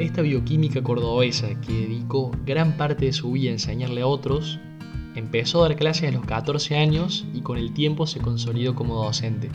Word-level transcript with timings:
Esta 0.00 0.22
bioquímica 0.22 0.82
cordobesa 0.82 1.60
que 1.60 1.74
dedicó 1.74 2.30
gran 2.46 2.78
parte 2.78 3.04
de 3.04 3.12
su 3.12 3.32
vida 3.32 3.50
a 3.50 3.52
enseñarle 3.52 4.00
a 4.00 4.06
otros, 4.06 4.58
empezó 5.14 5.62
a 5.62 5.68
dar 5.68 5.76
clases 5.76 6.08
a 6.08 6.12
los 6.12 6.24
14 6.24 6.78
años 6.78 7.26
y 7.34 7.42
con 7.42 7.58
el 7.58 7.74
tiempo 7.74 8.06
se 8.06 8.18
consolidó 8.18 8.74
como 8.74 8.94
docente. 9.04 9.50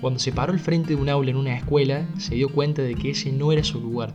Cuando 0.00 0.18
se 0.18 0.32
paró 0.32 0.54
al 0.54 0.60
frente 0.60 0.94
de 0.94 1.02
un 1.02 1.10
aula 1.10 1.30
en 1.30 1.36
una 1.36 1.54
escuela, 1.54 2.08
se 2.16 2.36
dio 2.36 2.48
cuenta 2.48 2.80
de 2.80 2.94
que 2.94 3.10
ese 3.10 3.30
no 3.30 3.52
era 3.52 3.62
su 3.62 3.82
lugar. 3.82 4.14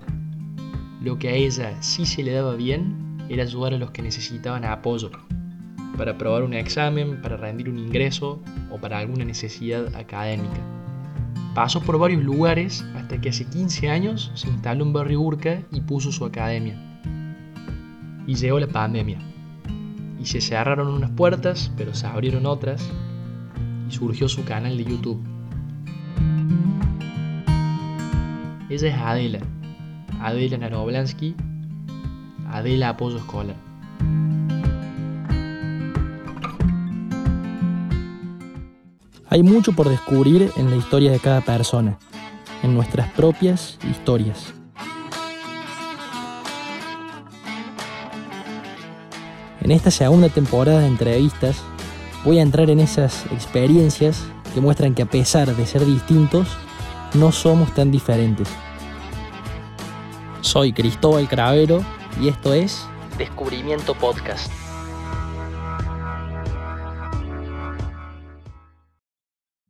Lo 1.00 1.20
que 1.20 1.30
a 1.30 1.34
ella 1.34 1.80
sí 1.80 2.08
se 2.08 2.24
le 2.24 2.32
daba 2.32 2.56
bien 2.56 3.20
era 3.30 3.44
ayudar 3.44 3.76
a 3.76 3.78
los 3.78 3.92
que 3.92 4.02
necesitaban 4.02 4.66
apoyo, 4.66 5.12
para 5.96 6.18
probar 6.18 6.42
un 6.42 6.56
examen, 6.56 7.22
para 7.22 7.38
rendir 7.38 7.70
un 7.70 7.78
ingreso 7.78 8.42
o 8.72 8.80
para 8.82 8.98
alguna 8.98 9.26
necesidad 9.26 9.96
académica. 9.96 10.75
Pasó 11.56 11.80
por 11.80 11.98
varios 11.98 12.22
lugares 12.22 12.86
hasta 12.98 13.22
que 13.22 13.30
hace 13.30 13.46
15 13.46 13.90
años 13.90 14.30
se 14.36 14.50
instaló 14.50 14.84
en 14.84 14.92
Barrio 14.92 15.22
Urca 15.22 15.62
y 15.72 15.80
puso 15.80 16.12
su 16.12 16.26
academia. 16.26 16.76
Y 18.28 18.36
llegó 18.36 18.60
la 18.60 18.68
pandemia. 18.68 19.20
Y 20.20 20.26
se 20.26 20.42
cerraron 20.42 20.90
unas 20.90 21.12
puertas, 21.12 21.72
pero 21.78 21.96
se 21.96 22.08
abrieron 22.08 22.46
otras. 22.46 22.86
Y 23.88 23.94
surgió 23.94 24.28
su 24.28 24.44
canal 24.44 24.76
de 24.76 24.84
YouTube. 24.84 25.24
Ella 28.70 28.88
es 28.90 28.96
Adela. 28.96 29.40
Adela 30.20 30.58
Naroblansky. 30.58 31.36
Adela 32.50 32.90
Apoyo 32.90 33.16
Escolar. 33.16 33.56
Hay 39.36 39.44
mucho 39.44 39.74
por 39.74 39.90
descubrir 39.90 40.50
en 40.56 40.70
la 40.70 40.78
historia 40.78 41.12
de 41.12 41.20
cada 41.20 41.42
persona, 41.42 41.98
en 42.64 42.74
nuestras 42.74 43.12
propias 43.12 43.78
historias. 43.84 44.54
En 49.60 49.72
esta 49.72 49.92
segunda 49.92 50.30
temporada 50.30 50.80
de 50.80 50.88
entrevistas 50.88 51.58
voy 52.24 52.40
a 52.40 52.44
entrar 52.44 52.70
en 52.70 52.80
esas 52.80 53.26
experiencias 53.26 54.24
que 54.54 54.62
muestran 54.62 54.96
que 54.96 55.02
a 55.02 55.06
pesar 55.06 55.54
de 55.54 55.66
ser 55.66 55.86
distintos, 55.86 56.48
no 57.14 57.34
somos 57.34 57.74
tan 57.74 57.92
diferentes. 57.92 58.48
Soy 60.40 60.72
Cristóbal 60.72 61.28
Cravero 61.28 61.84
y 62.22 62.30
esto 62.30 62.54
es 62.54 62.88
Descubrimiento 63.18 63.96
Podcast. 63.96 64.50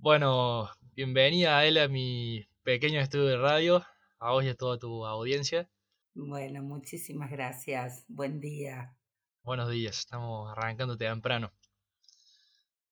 Bueno, 0.05 0.69
bienvenida 0.93 1.57
a 1.57 1.65
él 1.65 1.79
a 1.79 1.87
mi 1.87 2.47
pequeño 2.61 2.99
estudio 2.99 3.25
de 3.25 3.37
radio, 3.37 3.83
a 4.19 4.33
vos 4.33 4.43
y 4.43 4.49
a 4.49 4.55
toda 4.55 4.77
tu 4.77 5.03
audiencia. 5.03 5.67
Bueno, 6.13 6.61
muchísimas 6.61 7.31
gracias. 7.31 8.05
Buen 8.07 8.39
día. 8.39 8.95
Buenos 9.41 9.67
días, 9.71 9.97
estamos 9.97 10.51
arrancando 10.51 10.95
temprano. 10.95 11.51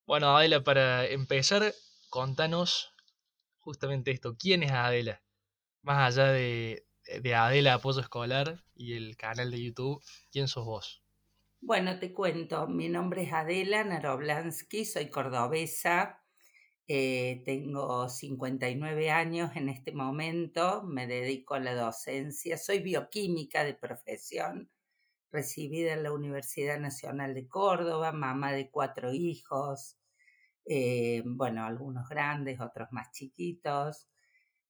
Bueno, 0.07 0.35
Adela, 0.35 0.63
para 0.63 1.05
empezar, 1.05 1.71
contanos 2.09 2.91
justamente 3.59 4.09
esto. 4.09 4.35
¿Quién 4.35 4.63
es 4.63 4.71
Adela? 4.71 5.21
Más 5.83 6.17
allá 6.17 6.31
de, 6.31 6.87
de 7.21 7.35
Adela 7.35 7.75
Apoyo 7.75 8.01
Escolar 8.01 8.63
y 8.73 8.93
el 8.93 9.17
canal 9.17 9.51
de 9.51 9.61
YouTube, 9.61 10.03
¿quién 10.31 10.47
sos 10.47 10.65
vos? 10.65 11.03
Bueno, 11.61 11.99
te 11.99 12.11
cuento. 12.11 12.65
Mi 12.65 12.89
nombre 12.89 13.21
es 13.21 13.33
Adela 13.33 13.83
Naroblansky, 13.83 14.83
soy 14.83 15.11
cordobesa, 15.11 16.22
eh, 16.87 17.43
tengo 17.45 18.09
59 18.09 19.09
años 19.09 19.55
en 19.55 19.69
este 19.69 19.93
momento, 19.93 20.83
me 20.83 21.07
dedico 21.07 21.53
a 21.53 21.59
la 21.59 21.75
docencia, 21.75 22.57
soy 22.57 22.79
bioquímica 22.79 23.63
de 23.63 23.73
profesión, 23.73 24.69
recibida 25.31 25.93
en 25.93 26.03
la 26.03 26.11
Universidad 26.11 26.79
Nacional 26.79 27.33
de 27.35 27.47
Córdoba, 27.47 28.11
mamá 28.11 28.51
de 28.51 28.69
cuatro 28.69 29.13
hijos, 29.13 29.97
eh, 30.65 31.23
bueno, 31.25 31.65
algunos 31.65 32.09
grandes, 32.09 32.59
otros 32.59 32.89
más 32.91 33.11
chiquitos. 33.11 34.09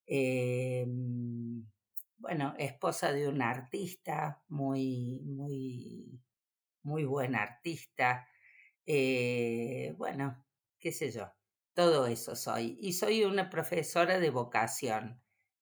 Eh, 0.08 0.86
bueno, 2.18 2.56
esposa 2.58 3.12
de 3.12 3.28
un 3.28 3.42
artista, 3.42 4.44
muy, 4.50 5.20
muy, 5.26 6.20
muy 6.84 7.06
buen 7.06 7.36
artista. 7.36 8.28
bueno, 9.98 10.46
qué 10.80 10.92
sé 10.92 11.12
yo, 11.12 11.28
todo 11.74 12.08
eso 12.08 12.36
soy. 12.36 12.78
Y 12.82 12.94
soy 12.94 13.24
una 13.24 13.50
profesora 13.50 14.20
de 14.20 14.30
vocación, 14.30 15.22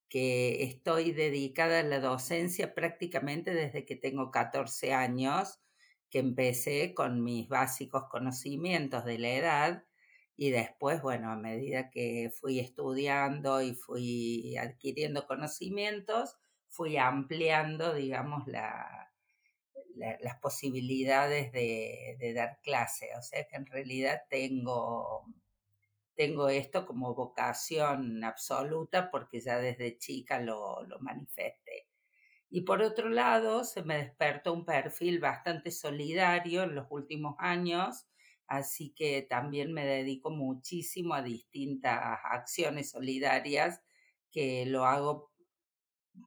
que 0.10 0.64
estoy 0.64 1.14
dedicada 1.14 1.80
a 1.80 1.84
la 1.84 2.00
docencia 2.00 2.74
prácticamente 2.76 3.54
desde 3.54 3.86
que 3.86 3.96
tengo 3.96 4.32
14 4.32 4.94
años, 4.94 5.60
que 6.10 6.20
empecé 6.20 6.94
con 6.94 7.24
mis 7.24 7.48
básicos 7.48 8.04
conocimientos 8.10 9.06
de 9.06 9.20
la 9.20 9.30
edad 9.30 9.86
y 10.36 10.50
después, 10.52 11.02
bueno, 11.02 11.32
a 11.32 11.38
medida 11.38 11.90
que 11.92 12.32
fui 12.40 12.60
estudiando 12.60 13.62
y 13.62 13.74
fui 13.76 14.58
adquiriendo 14.58 15.28
conocimientos, 15.28 16.36
fui 16.70 16.98
ampliando, 16.98 17.94
digamos, 17.94 18.48
la, 18.48 19.14
las 19.96 20.40
posibilidades 20.40 21.52
de, 21.52 22.18
de 22.20 22.34
dar 22.34 22.60
clase. 22.64 23.10
O 23.18 23.22
sea 23.22 23.46
que 23.48 23.56
en 23.56 23.66
realidad 23.66 24.22
tengo 24.30 25.26
tengo 26.22 26.50
esto 26.50 26.86
como 26.86 27.16
vocación 27.16 28.24
absoluta 28.24 29.10
porque 29.10 29.40
ya 29.40 29.58
desde 29.58 29.98
chica 29.98 30.40
lo, 30.40 30.84
lo 30.84 31.00
manifesté. 31.00 31.88
Y 32.48 32.62
por 32.62 32.84
otro 32.84 33.10
lado, 33.10 33.64
se 33.64 33.82
me 33.82 33.98
despertó 33.98 34.54
un 34.54 34.64
perfil 34.64 35.20
bastante 35.20 35.72
solidario 35.72 36.62
en 36.62 36.76
los 36.76 36.86
últimos 36.92 37.34
años, 37.40 38.06
así 38.46 38.92
que 38.92 39.24
también 39.24 39.74
me 39.74 39.84
dedico 39.84 40.30
muchísimo 40.30 41.16
a 41.16 41.24
distintas 41.24 42.20
acciones 42.24 42.92
solidarias 42.92 43.82
que 44.30 44.68
lo 44.68 44.86
hago 44.86 45.32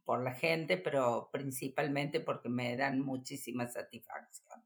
por 0.05 0.25
la 0.25 0.35
gente, 0.35 0.77
pero 0.77 1.31
principalmente 1.33 2.19
porque 2.19 2.49
me 2.49 2.77
dan 2.77 3.01
muchísima 3.01 3.69
satisfacción. 3.69 4.61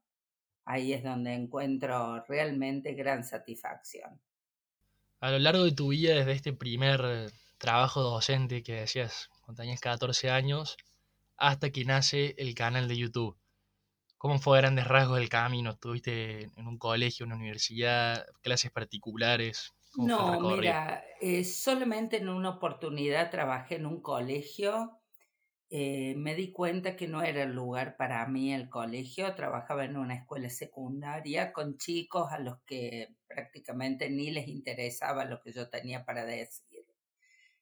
Ahí 0.65 0.91
es 0.91 1.03
donde 1.03 1.33
encuentro 1.33 2.25
realmente 2.27 2.95
gran 2.95 3.23
satisfacción 3.23 4.19
a 5.19 5.31
lo 5.31 5.39
largo 5.39 5.63
de 5.63 5.71
tu 5.71 5.89
vida, 5.89 6.15
desde 6.15 6.31
este 6.31 6.53
primer 6.53 7.31
trabajo 7.57 8.01
docente 8.01 8.63
que 8.63 8.73
decías 8.73 9.29
cuando 9.41 9.61
tenías 9.61 9.81
14 9.81 10.29
años, 10.29 10.77
hasta 11.37 11.71
que 11.71 11.85
nace 11.85 12.35
el 12.37 12.55
canal 12.55 12.87
de 12.87 12.97
YouTube. 12.97 13.37
¿Cómo 14.17 14.39
fue 14.39 14.57
a 14.57 14.61
grandes 14.61 14.87
rasgos 14.87 15.19
el 15.19 15.29
camino? 15.29 15.71
¿Estuviste 15.71 16.49
en 16.55 16.67
un 16.67 16.77
colegio, 16.77 17.23
en 17.23 17.31
una 17.31 17.39
universidad, 17.39 18.25
clases 18.41 18.71
particulares? 18.71 19.73
No, 19.95 20.39
mira, 20.39 21.03
eh, 21.19 21.43
solamente 21.43 22.17
en 22.17 22.29
una 22.29 22.49
oportunidad 22.49 23.31
trabajé 23.31 23.75
en 23.75 23.85
un 23.85 24.01
colegio 24.01 24.98
eh, 25.71 26.15
me 26.17 26.33
di 26.33 26.51
cuenta 26.51 26.95
que 26.95 27.07
no 27.07 27.21
era 27.21 27.43
el 27.43 27.53
lugar 27.53 27.95
para 27.95 28.25
mí 28.27 28.53
el 28.53 28.69
colegio. 28.69 29.35
Trabajaba 29.35 29.85
en 29.85 29.97
una 29.97 30.15
escuela 30.15 30.49
secundaria 30.49 31.53
con 31.53 31.77
chicos 31.77 32.31
a 32.31 32.39
los 32.39 32.59
que 32.65 33.15
prácticamente 33.27 34.09
ni 34.09 34.31
les 34.31 34.47
interesaba 34.47 35.25
lo 35.25 35.41
que 35.41 35.51
yo 35.51 35.69
tenía 35.69 36.05
para 36.05 36.25
decir. 36.25 36.85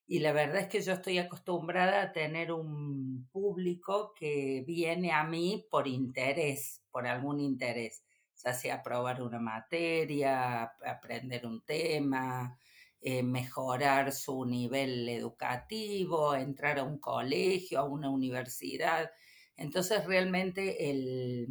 Y 0.09 0.19
la 0.19 0.31
verdad 0.31 0.61
es 0.61 0.67
que 0.69 0.81
yo 0.81 0.93
estoy 0.93 1.17
acostumbrada 1.17 2.01
a 2.01 2.11
tener 2.13 2.53
un 2.53 3.27
público 3.29 4.13
que 4.17 4.63
viene 4.65 5.11
a 5.11 5.25
mí 5.25 5.67
por 5.69 5.85
interés, 5.85 6.81
por 6.91 7.05
algún 7.07 7.41
interés, 7.41 8.03
ya 8.41 8.53
sea 8.53 8.83
probar 8.83 9.21
una 9.21 9.39
materia, 9.39 10.63
aprender 10.85 11.45
un 11.45 11.61
tema, 11.65 12.57
eh, 13.09 13.23
mejorar 13.23 14.11
su 14.11 14.43
nivel 14.43 15.07
educativo, 15.07 16.35
entrar 16.35 16.77
a 16.77 16.83
un 16.83 16.99
colegio, 16.99 17.79
a 17.79 17.85
una 17.85 18.09
universidad. 18.09 19.09
Entonces 19.55 20.05
realmente 20.05 20.89
el, 20.89 21.47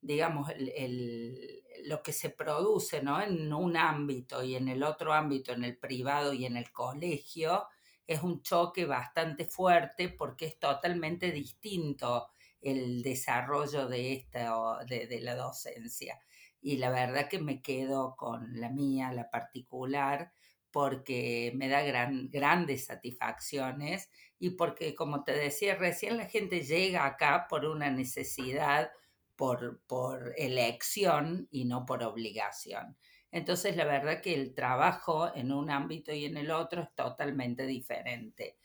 digamos, 0.00 0.50
el, 0.50 1.62
lo 1.84 2.02
que 2.02 2.12
se 2.12 2.30
produce 2.30 3.00
¿no? 3.00 3.22
en 3.22 3.52
un 3.52 3.76
ámbito 3.76 4.42
y 4.42 4.56
en 4.56 4.66
el 4.66 4.82
otro 4.82 5.12
ámbito, 5.12 5.52
en 5.52 5.62
el 5.62 5.78
privado 5.78 6.32
y 6.32 6.44
en 6.44 6.56
el 6.56 6.72
colegio, 6.72 7.68
es 8.04 8.20
un 8.24 8.42
choque 8.42 8.84
bastante 8.84 9.44
fuerte 9.44 10.08
porque 10.08 10.46
es 10.46 10.58
totalmente 10.58 11.30
distinto 11.30 12.30
el 12.60 13.00
desarrollo 13.02 13.86
de, 13.86 14.12
esta, 14.12 14.78
de, 14.88 15.06
de 15.06 15.20
la 15.20 15.36
docencia. 15.36 16.18
Y 16.60 16.78
la 16.78 16.90
verdad 16.90 17.28
que 17.28 17.38
me 17.38 17.62
quedo 17.62 18.16
con 18.16 18.60
la 18.60 18.68
mía, 18.70 19.12
la 19.12 19.30
particular, 19.30 20.32
porque 20.70 21.52
me 21.56 21.68
da 21.68 21.82
gran, 21.82 22.28
grandes 22.30 22.86
satisfacciones 22.86 24.10
y 24.38 24.50
porque, 24.50 24.94
como 24.94 25.24
te 25.24 25.32
decía 25.32 25.74
recién, 25.76 26.16
la 26.16 26.26
gente 26.26 26.62
llega 26.62 27.06
acá 27.06 27.46
por 27.48 27.64
una 27.64 27.90
necesidad, 27.90 28.90
por, 29.36 29.80
por 29.86 30.34
elección 30.36 31.48
y 31.50 31.64
no 31.64 31.86
por 31.86 32.02
obligación. 32.02 32.96
Entonces, 33.30 33.76
la 33.76 33.84
verdad 33.84 34.20
que 34.22 34.34
el 34.34 34.54
trabajo 34.54 35.34
en 35.34 35.52
un 35.52 35.70
ámbito 35.70 36.12
y 36.12 36.24
en 36.24 36.36
el 36.36 36.50
otro 36.50 36.82
es 36.82 36.94
totalmente 36.94 37.66
diferente. 37.66 38.56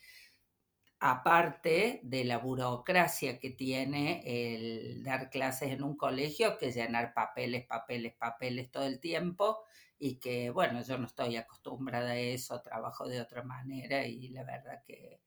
Aparte 1.05 1.99
de 2.03 2.23
la 2.23 2.37
burocracia 2.37 3.37
que 3.37 3.49
tiene 3.49 4.23
el 4.25 5.03
dar 5.03 5.29
clases 5.29 5.71
en 5.71 5.83
un 5.83 5.97
colegio, 5.97 6.57
que 6.57 6.71
llenar 6.71 7.13
papeles, 7.13 7.65
papeles, 7.65 8.13
papeles 8.13 8.71
todo 8.71 8.85
el 8.85 9.01
tiempo, 9.01 9.65
y 9.99 10.15
que, 10.15 10.49
bueno, 10.49 10.81
yo 10.81 10.97
no 10.97 11.07
estoy 11.07 11.35
acostumbrada 11.35 12.11
a 12.11 12.17
eso, 12.17 12.61
trabajo 12.61 13.05
de 13.09 13.19
otra 13.19 13.43
manera 13.43 14.07
y 14.07 14.29
la 14.29 14.45
verdad 14.45 14.81
que 14.87 15.19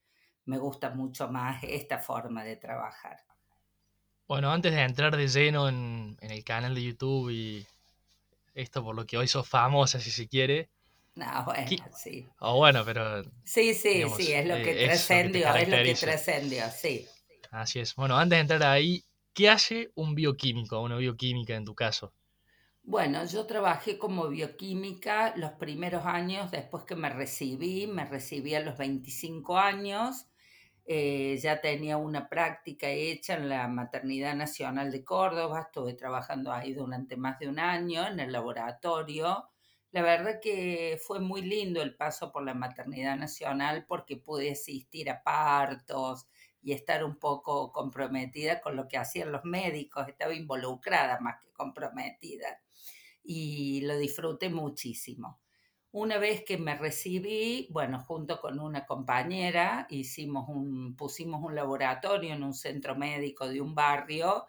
me 0.46 0.56
gusta 0.56 0.88
mucho 0.88 1.28
más 1.28 1.62
esta 1.62 1.99
forma 1.99 2.43
de 2.43 2.56
trabajar. 2.56 3.19
Bueno, 4.26 4.50
antes 4.50 4.75
de 4.75 4.81
entrar 4.81 5.14
de 5.14 5.29
lleno 5.29 5.69
en, 5.69 6.17
el 6.22 6.43
canal 6.43 6.75
de 6.75 6.84
YouTube 6.84 7.29
y 7.31 7.67
esto 8.55 8.82
por 8.82 8.96
lo 8.96 9.05
que 9.05 9.19
hoy 9.19 9.29
sos 9.29 9.46
famosa, 9.46 10.00
si 10.00 10.11
se 10.11 10.26
quiere. 10.26 10.70
No, 11.17 11.45
bueno, 11.47 11.71
sí. 11.97 12.29
O 12.41 12.57
bueno, 12.57 12.85
pero. 12.85 13.23
Sí, 13.45 13.75
sí, 13.75 14.05
sí, 14.17 14.33
es 14.33 14.47
lo 14.47 14.55
que 14.57 14.85
trascendió, 14.87 15.55
es 15.55 15.69
lo 15.69 15.77
que 15.77 15.95
trascendió, 15.95 16.65
sí. 16.71 17.07
Así 17.51 17.81
es. 17.81 17.95
Bueno, 17.95 18.17
antes 18.17 18.37
de 18.37 18.41
entrar 18.41 18.63
ahí, 18.65 19.05
¿qué 19.33 19.49
hace 19.49 19.91
un 19.95 20.15
bioquímico, 20.15 20.81
una 20.81 20.97
bioquímica 20.97 21.55
en 21.55 21.65
tu 21.65 21.75
caso? 21.75 22.13
Bueno, 22.83 23.25
yo 23.25 23.47
trabajé 23.47 23.99
como 23.99 24.29
bioquímica 24.29 25.35
los 25.37 25.53
primeros 25.53 26.05
años 26.07 26.51
después 26.53 26.85
que 26.85 26.95
me 26.95 27.09
recibí, 27.11 27.87
me 27.87 28.05
recibí 28.05 28.55
a 28.55 28.61
los 28.61 28.79
25 28.79 29.59
años 29.59 30.27
eh, 30.89 31.37
ya 31.43 31.61
tenía 31.61 31.97
una 31.97 32.29
práctica 32.29 32.89
hecha 32.89 33.35
en 33.35 33.49
la 33.49 33.67
Maternidad 33.67 34.37
Nacional 34.37 34.93
de 34.93 35.05
Córdoba, 35.05 35.63
estuve 35.63 35.95
trabajando 35.95 36.53
ahí 36.53 36.75
durante 36.75 37.17
más 37.17 37.41
de 37.41 37.49
un 37.49 37.59
año 37.59 38.07
en 38.07 38.21
el 38.21 38.31
laboratorio. 38.31 39.49
La 39.96 40.02
verdad 40.02 40.40
que 40.43 41.00
fue 41.02 41.20
muy 41.20 41.40
lindo 41.40 41.81
el 41.81 41.96
paso 41.96 42.31
por 42.31 42.44
la 42.44 42.52
Maternidad 42.52 43.16
Nacional 43.16 43.87
porque 43.88 44.19
pude 44.19 44.50
asistir 44.50 45.08
a 45.08 45.22
partos 45.22 46.26
y 46.60 46.72
estar 46.72 47.02
un 47.02 47.16
poco 47.19 47.72
comprometida 47.72 48.60
con 48.60 48.76
lo 48.76 48.88
que 48.88 48.98
hacían 48.98 49.32
los 49.32 49.46
médicos, 49.46 50.06
estaba 50.06 50.34
involucrada 50.34 51.19
más 51.20 51.40
que 51.40 51.50
comprometida 51.50 52.60
y 53.25 53.81
lo 53.87 53.96
disfruté 53.96 54.50
muchísimo. 54.50 55.40
Una 55.93 56.19
vez 56.19 56.44
que 56.44 56.58
me 56.58 56.76
recibí, 56.76 57.66
bueno, 57.70 57.98
junto 57.98 58.38
con 58.38 58.60
una 58.60 58.84
compañera, 58.84 59.87
hicimos 59.88 60.46
un, 60.50 60.94
pusimos 60.94 61.43
un 61.43 61.54
laboratorio 61.54 62.34
en 62.34 62.43
un 62.43 62.52
centro 62.52 62.96
médico 62.96 63.48
de 63.48 63.62
un 63.62 63.75
barrio 63.75 64.44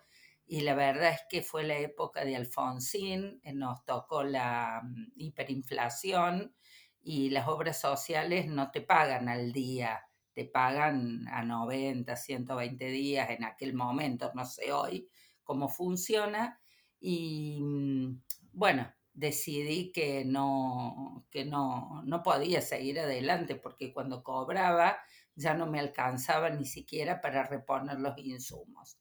y 0.48 0.62
la 0.62 0.76
verdad 0.76 1.12
es 1.12 1.22
que 1.30 1.42
fue 1.42 1.64
la 1.64 1.78
época 1.78 2.24
de 2.24 2.36
Alfonsín, 2.38 3.42
eh, 3.44 3.54
nos 3.54 3.84
tocó 3.86 4.24
la 4.24 4.82
mm, 4.84 5.12
hiperinflación 5.18 6.56
y 7.02 7.30
las 7.32 7.48
obras 7.50 7.80
sociales 7.82 8.48
no 8.48 8.72
te 8.72 8.82
pagan 8.82 9.28
al 9.30 9.52
día, 9.52 10.02
te 10.34 10.46
pagan 10.46 11.28
a 11.28 11.44
90, 11.44 12.16
120 12.16 12.86
días 12.86 13.30
en 13.30 13.44
aquel 13.44 13.74
momento, 13.74 14.32
no 14.36 14.46
sé 14.46 14.72
hoy 14.72 15.10
cómo 15.44 15.68
funciona. 15.70 16.62
Y 17.00 17.60
mm, 17.62 18.22
bueno, 18.54 18.94
decidí 19.14 19.92
que 19.92 20.24
no, 20.26 21.26
que 21.30 21.44
no, 21.46 22.04
no 22.06 22.24
podía 22.24 22.62
seguir 22.62 23.00
adelante 23.00 23.56
porque 23.56 23.92
cuando 23.94 24.24
cobraba 24.24 24.98
ya 25.36 25.54
no 25.54 25.68
me 25.68 25.80
alcanzaba 25.80 26.50
ni 26.50 26.66
siquiera 26.66 27.20
para 27.22 27.44
reponer 27.44 28.00
los 28.00 28.18
insumos. 28.18 28.98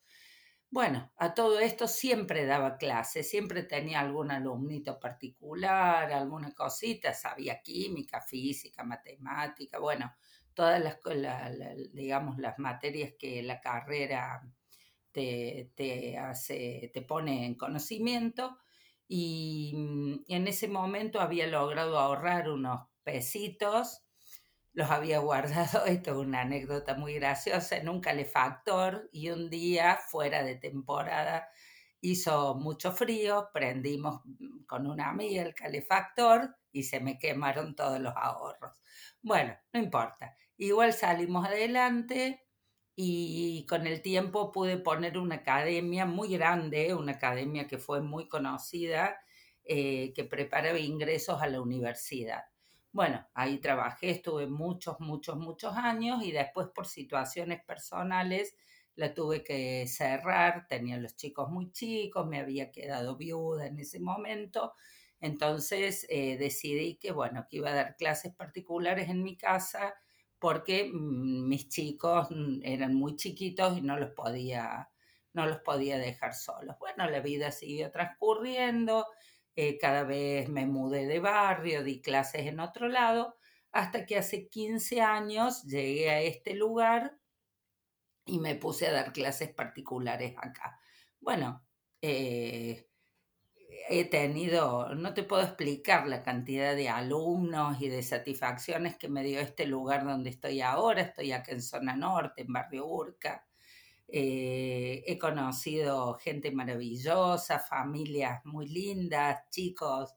Bueno, 0.77 1.11
a 1.17 1.33
todo 1.33 1.59
esto 1.59 1.89
siempre 1.89 2.45
daba 2.45 2.77
clases, 2.77 3.31
siempre 3.31 3.63
tenía 3.63 4.01
algún 4.01 4.31
alumnito 4.31 5.01
particular, 5.01 6.13
alguna 6.13 6.53
cosita, 6.53 7.15
sabía 7.15 7.63
química, 7.63 8.21
física, 8.21 8.85
matemática, 8.85 9.79
bueno, 9.79 10.15
todas 10.53 10.79
las, 10.79 10.99
digamos, 11.95 12.37
las 12.37 12.59
materias 12.59 13.15
que 13.19 13.43
la 13.43 13.59
carrera 13.59 14.43
te, 15.13 15.73
te, 15.75 16.19
hace, 16.19 16.91
te 16.93 17.01
pone 17.01 17.47
en 17.47 17.55
conocimiento 17.55 18.59
y 19.09 19.73
mm, 19.75 20.25
en 20.29 20.47
ese 20.47 20.69
momento 20.69 21.23
había 21.23 21.47
logrado 21.47 21.99
ahorrar 21.99 22.51
unos 22.51 22.87
pesitos, 23.03 24.06
los 24.77 24.91
había 24.91 25.21
guardado, 25.21 25.85
esto 25.87 26.11
es 26.13 26.17
una 26.19 26.43
anécdota 26.43 26.95
muy 26.95 27.15
graciosa, 27.15 27.79
en 27.79 27.89
un 27.89 28.01
calefactor 28.01 29.09
y 29.11 29.31
un 29.31 29.49
día 29.51 29.97
fuera 29.97 30.45
de 30.45 30.57
temporada 30.57 31.49
hizo 32.03 32.55
mucho 32.57 32.93
frío, 32.93 33.49
prendimos 33.55 34.21
mm, 34.25 34.65
con 34.67 34.87
una 34.87 35.09
amiga 35.09 35.43
el 35.43 35.55
calefactor 35.55 36.57
y 36.73 36.83
se 36.83 37.01
me 37.01 37.19
quemaron 37.19 37.75
todos 37.75 37.99
los 38.01 38.13
ahorros. 38.17 38.75
Bueno, 39.23 39.57
no 39.73 39.81
importa, 39.81 40.37
igual 40.59 40.93
salimos 40.93 41.47
adelante 41.47 42.45
y 42.95 43.65
con 43.67 43.87
el 43.87 44.03
tiempo 44.03 44.53
pude 44.53 44.77
poner 44.77 45.17
una 45.17 45.37
academia 45.37 46.05
muy 46.05 46.29
grande, 46.37 46.95
una 46.95 47.13
academia 47.13 47.67
que 47.67 47.79
fue 47.79 48.03
muy 48.03 48.29
conocida, 48.29 49.19
eh, 49.65 50.13
que 50.15 50.25
preparaba 50.25 50.79
ingresos 50.79 51.41
a 51.41 51.47
la 51.49 51.63
universidad. 51.63 52.45
Bueno, 52.97 53.29
ahí 53.35 53.59
trabajé, 53.59 54.09
estuve 54.11 54.47
muchos, 54.47 54.99
muchos, 55.01 55.37
muchos 55.37 55.77
años 55.77 56.23
y 56.25 56.33
después 56.33 56.69
por 56.75 56.87
situaciones 56.87 57.63
personales 57.63 58.57
la 58.95 59.13
tuve 59.13 59.45
que 59.45 59.87
cerrar, 59.87 60.67
tenía 60.67 60.97
los 60.97 61.15
chicos 61.15 61.51
muy 61.51 61.71
chicos, 61.73 62.27
me 62.27 62.39
había 62.41 62.71
quedado 62.73 63.15
viuda 63.19 63.67
en 63.67 63.79
ese 63.81 64.01
momento, 64.01 64.73
entonces 65.21 66.07
eh, 66.09 66.39
decidí 66.39 66.97
que, 66.97 67.13
bueno, 67.13 67.47
que 67.51 67.59
iba 67.59 67.69
a 67.71 67.75
dar 67.75 67.97
clases 67.97 68.35
particulares 68.35 69.11
en 69.11 69.23
mi 69.23 69.37
casa 69.37 69.95
porque 70.39 70.91
mm, 70.91 71.47
mis 71.49 71.69
chicos 71.69 72.29
mm, 72.31 72.61
eran 72.65 72.95
muy 72.95 73.17
chiquitos 73.17 73.77
y 73.77 73.83
no 73.83 73.99
los 73.99 74.13
podía, 74.13 74.89
no 75.35 75.45
los 75.45 75.59
podía 75.61 75.99
dejar 75.99 76.33
solos. 76.35 76.77
Bueno, 76.81 77.11
la 77.11 77.21
vida 77.21 77.51
siguió 77.51 77.91
transcurriendo, 77.91 79.07
eh, 79.57 79.79
cada 79.79 80.05
vez 80.05 80.49
me 80.49 80.67
mudé 80.67 81.07
de 81.07 81.19
barrio, 81.21 81.83
di 81.83 82.03
clases 82.03 82.47
en 82.47 82.61
otro 82.61 82.89
lado, 82.89 83.37
hasta 83.73 84.07
que 84.07 84.19
hace 84.19 84.49
15 84.49 85.01
años 85.03 85.65
llegué 85.65 86.11
a 86.11 86.21
este 86.21 86.55
lugar 86.55 87.19
y 88.27 88.39
me 88.39 88.55
puse 88.57 88.87
a 88.89 88.93
dar 88.93 89.13
clases 89.13 89.53
particulares 89.55 90.35
acá. 90.39 90.79
Bueno, 91.21 91.65
eh, 92.03 92.89
he 93.89 94.05
tenido, 94.05 94.95
no 94.95 95.15
te 95.15 95.23
puedo 95.23 95.43
explicar 95.43 96.07
la 96.09 96.23
cantidad 96.23 96.75
de 96.75 96.89
alumnos 96.89 97.81
y 97.81 97.89
de 97.89 98.03
satisfacciones 98.03 98.97
que 98.97 99.09
me 99.09 99.23
dio 99.23 99.41
este 99.41 99.67
lugar 99.67 100.05
donde 100.05 100.31
estoy 100.31 100.61
ahora. 100.61 101.03
Estoy 101.03 101.33
acá 101.33 101.53
en 101.53 101.63
zona 101.63 101.97
norte, 101.97 102.43
en 102.43 102.53
Barrio 102.53 102.87
Urca. 102.87 103.47
Eh, 104.09 105.03
he 105.07 105.19
conocido 105.19 106.15
gente 106.15 106.51
maravillosa, 106.53 107.59
familias 107.59 108.45
muy 108.45 108.69
lindas, 108.69 109.49
chicos, 109.51 110.15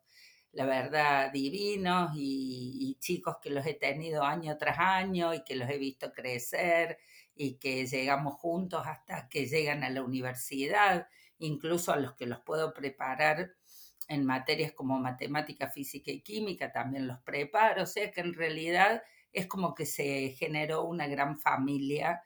la 0.52 0.66
verdad, 0.66 1.32
divinos 1.32 2.12
y, 2.16 2.78
y 2.92 2.96
chicos 3.00 3.38
que 3.42 3.50
los 3.52 3.66
he 3.66 3.74
tenido 3.76 4.24
año 4.24 4.58
tras 4.58 4.78
año 4.80 5.34
y 5.34 5.44
que 5.44 5.56
los 5.56 5.70
he 5.70 5.78
visto 5.78 6.12
crecer 6.12 7.00
y 7.36 7.56
que 7.58 7.86
llegamos 7.88 8.36
juntos 8.36 8.84
hasta 8.86 9.28
que 9.30 9.46
llegan 9.48 9.84
a 9.84 9.90
la 9.90 10.04
universidad 10.04 11.08
incluso 11.40 11.92
a 11.94 11.98
los 11.98 12.16
que 12.16 12.26
los 12.26 12.42
puedo 12.42 12.74
preparar 12.74 13.56
en 14.08 14.26
materias 14.26 14.72
como 14.74 15.00
matemática, 15.00 15.70
física 15.70 16.12
y 16.12 16.22
química, 16.22 16.72
también 16.72 17.08
los 17.08 17.20
preparo, 17.22 17.84
o 17.84 17.86
sea 17.86 18.12
que 18.12 18.22
en 18.22 18.34
realidad 18.34 19.04
es 19.32 19.48
como 19.48 19.76
que 19.76 19.86
se 19.86 20.30
generó 20.38 20.84
una 20.86 21.08
gran 21.08 21.38
familia. 21.38 22.24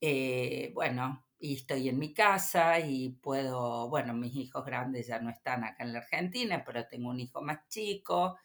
Eh, 0.00 0.70
bueno, 0.74 1.26
y 1.38 1.54
estoy 1.56 1.88
en 1.88 1.98
mi 1.98 2.14
casa 2.14 2.78
y 2.80 3.10
puedo, 3.10 3.88
bueno, 3.88 4.14
mis 4.14 4.34
hijos 4.36 4.64
grandes 4.64 5.06
ya 5.08 5.20
no 5.20 5.30
están 5.30 5.64
acá 5.64 5.84
en 5.84 5.92
la 5.92 6.00
Argentina, 6.00 6.62
pero 6.64 6.86
tengo 6.88 7.10
un 7.10 7.20
hijo 7.20 7.42
más 7.42 7.68
chico 7.68 8.36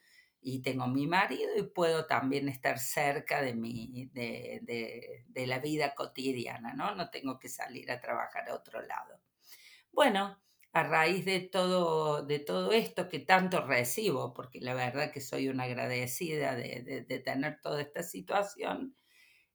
y 0.42 0.62
tengo 0.62 0.88
mi 0.88 1.08
marido 1.08 1.52
y 1.58 1.64
puedo 1.64 2.06
también 2.06 2.50
estar 2.50 2.80
cerca 2.80 3.42
de, 3.42 3.54
mi, 3.56 4.08
de, 4.14 4.60
de, 4.64 5.26
de 5.28 5.48
la 5.48 5.60
vida 5.60 5.96
cotidiana, 5.96 6.74
¿no? 6.74 6.96
No 6.96 7.10
tengo 7.10 7.40
que 7.40 7.50
salir 7.50 7.92
a 7.92 8.02
trabajar 8.02 8.50
a 8.50 8.56
otro 8.56 8.82
lado. 8.82 9.22
Bueno, 9.92 10.42
a 10.74 10.84
raíz 10.84 11.26
de 11.26 11.40
todo, 11.42 12.24
de 12.26 12.40
todo 12.40 12.72
esto 12.72 13.08
que 13.10 13.20
tanto 13.20 13.66
recibo, 13.66 14.34
porque 14.34 14.60
la 14.60 14.74
verdad 14.74 15.12
que 15.12 15.22
soy 15.22 15.48
una 15.50 15.64
agradecida 15.66 16.56
de, 16.56 17.04
tener 17.24 17.62
toda 17.62 17.82
esta 17.82 18.02
situación, 18.04 18.96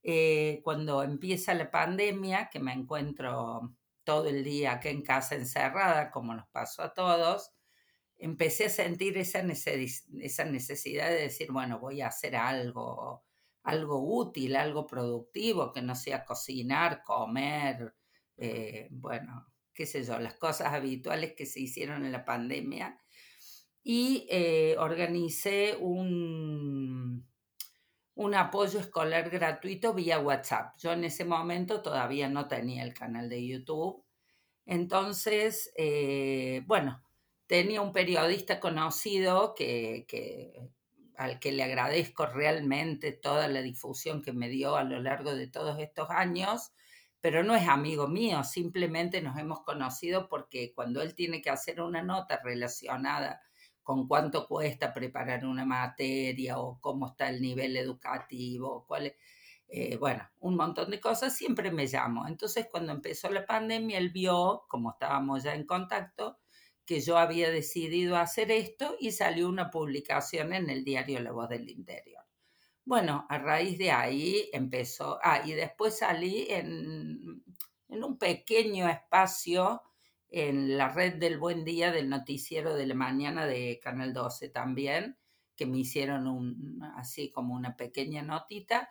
eh, 0.02 0.61
cuando 0.62 1.02
empieza 1.02 1.55
la 1.55 1.71
pandemia, 1.71 2.49
que 2.50 2.61
me 2.61 2.73
encuentro 2.73 3.75
todo 4.05 4.28
el 4.28 4.45
día 4.45 4.73
aquí 4.73 4.88
en 4.88 5.02
casa 5.02 5.35
encerrada, 5.35 6.11
como 6.11 6.35
nos 6.35 6.49
pasó 6.49 6.83
a 6.83 6.95
todos, 6.95 7.52
empecé 8.17 8.67
a 8.67 8.71
sentir 8.71 9.19
esa, 9.19 9.40
esa 9.40 10.45
necesidad 10.45 11.09
de 11.09 11.23
decir, 11.23 11.52
bueno, 11.52 11.78
voy 11.78 12.00
a 12.00 12.09
hacer 12.09 12.37
algo, 12.37 13.25
algo 13.62 14.00
útil, 14.02 14.57
algo 14.57 14.87
productivo, 14.87 15.73
que 15.73 15.83
no 15.83 15.95
sea 15.95 16.25
cocinar, 16.25 17.02
comer, 17.02 17.95
eh, 18.37 18.88
bueno, 18.90 19.47
qué 19.75 19.87
sé 19.87 20.02
yo, 20.05 20.19
las 20.19 20.35
cosas 20.35 20.73
habituales 20.73 21.35
que 21.35 21.47
se 21.47 21.61
hicieron 21.61 22.05
en 22.05 22.12
la 22.12 22.25
pandemia. 22.25 22.99
y 23.83 24.26
eh, 24.31 24.76
organicé 24.78 25.76
un, 25.81 27.26
un 28.18 28.34
apoyo 28.34 28.80
escolar 28.80 29.30
gratuito 29.30 29.94
vía 29.94 30.18
WhatsApp. 30.18 30.75
Yo 30.78 30.92
en 30.92 31.04
ese 31.04 31.25
momento 31.25 31.82
todavía 31.82 32.28
no 32.28 32.48
tenía 32.48 32.82
el 32.82 32.92
canal 32.92 33.28
de 33.28 33.46
YouTube. 33.46 34.04
Entonces, 34.66 35.72
eh, 35.76 36.64
bueno, 36.66 37.00
tenía 37.46 37.80
un 37.80 37.92
periodista 37.92 38.58
conocido 38.58 39.54
que, 39.54 40.04
que, 40.08 40.68
al 41.16 41.38
que 41.38 41.52
le 41.52 41.62
agradezco 41.62 42.26
realmente 42.26 43.12
toda 43.12 43.46
la 43.46 43.62
difusión 43.62 44.20
que 44.20 44.32
me 44.32 44.48
dio 44.48 44.75
a 44.75 44.82
lo 44.82 45.00
largo 45.00 45.37
de 45.37 45.46
todos 45.46 45.78
estos 45.78 46.10
años, 46.10 46.72
pero 47.20 47.44
no 47.44 47.54
es 47.54 47.68
amigo 47.68 48.08
mío, 48.08 48.42
simplemente 48.42 49.22
nos 49.22 49.38
hemos 49.38 49.60
conocido 49.60 50.28
porque 50.28 50.72
cuando 50.75 51.02
él 51.02 51.14
tiene 51.14 51.40
que 51.40 51.50
hacer 51.50 51.80
una 51.80 52.02
nota 52.02 52.40
relacionada 52.42 53.42
con 53.88 54.07
cuánto 54.07 54.47
cuesta 54.47 54.92
preparar 54.92 55.47
una 55.47 55.64
materia 55.64 56.59
o 56.59 56.78
cómo 56.78 57.07
está 57.07 57.30
el 57.30 57.40
nivel 57.40 57.75
educativo, 57.75 58.85
cuál 58.87 59.14
eh, 59.66 59.97
bueno, 59.97 60.28
un 60.40 60.57
montón 60.57 60.90
de 60.90 61.00
cosas, 61.00 61.35
siempre 61.35 61.71
me 61.71 61.87
llamo. 61.87 62.28
Entonces, 62.28 62.66
cuando 62.71 62.92
empezó 62.92 63.30
la 63.30 63.47
pandemia, 63.47 63.97
él 63.97 64.11
vio, 64.11 64.66
como 64.68 64.90
estábamos 64.90 65.42
ya 65.42 65.54
en 65.54 65.64
contacto, 65.64 66.38
que 66.85 67.00
yo 67.00 67.16
había 67.16 67.50
decidido 67.50 68.18
hacer 68.18 68.50
esto 68.50 68.95
y 69.00 69.12
salió 69.12 69.49
una 69.49 69.71
publicación 69.71 70.52
en 70.52 70.68
el 70.68 70.85
diario 70.85 71.21
La 71.21 71.33
Voz 71.33 71.49
del 71.49 71.71
Interior. 71.71 72.25
Bueno, 72.85 73.25
a 73.30 73.38
raíz 73.38 73.78
de 73.78 73.90
ahí 73.90 74.50
empezó, 74.52 75.18
ah, 75.23 75.40
y 75.47 75.52
después 75.52 75.97
salí 75.97 76.47
en, 76.50 77.42
en 77.88 78.04
un 78.04 78.18
pequeño 78.18 78.87
espacio 78.87 79.80
en 80.30 80.76
la 80.76 80.88
red 80.88 81.14
del 81.14 81.38
Buen 81.38 81.64
Día 81.64 81.90
del 81.92 82.08
noticiero 82.08 82.75
de 82.75 82.87
la 82.87 82.94
mañana 82.94 83.47
de 83.47 83.80
Canal 83.82 84.12
12 84.12 84.49
también, 84.49 85.16
que 85.56 85.66
me 85.66 85.78
hicieron 85.78 86.26
un, 86.26 86.80
así 86.97 87.30
como 87.30 87.54
una 87.54 87.76
pequeña 87.76 88.23
notita. 88.23 88.88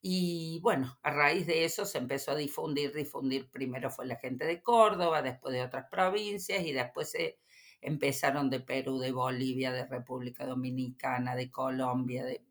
Y 0.00 0.60
bueno, 0.60 0.98
a 1.02 1.10
raíz 1.10 1.46
de 1.46 1.64
eso 1.64 1.84
se 1.86 1.98
empezó 1.98 2.32
a 2.32 2.36
difundir, 2.36 2.92
difundir. 2.92 3.50
Primero 3.50 3.90
fue 3.90 4.06
la 4.06 4.16
gente 4.16 4.44
de 4.44 4.62
Córdoba, 4.62 5.22
después 5.22 5.54
de 5.54 5.62
otras 5.62 5.86
provincias 5.90 6.64
y 6.64 6.72
después 6.72 7.10
se 7.10 7.38
empezaron 7.80 8.50
de 8.50 8.60
Perú, 8.60 8.98
de 8.98 9.12
Bolivia, 9.12 9.72
de 9.72 9.86
República 9.86 10.46
Dominicana, 10.46 11.34
de 11.34 11.50
Colombia, 11.50 12.24
de 12.24 12.44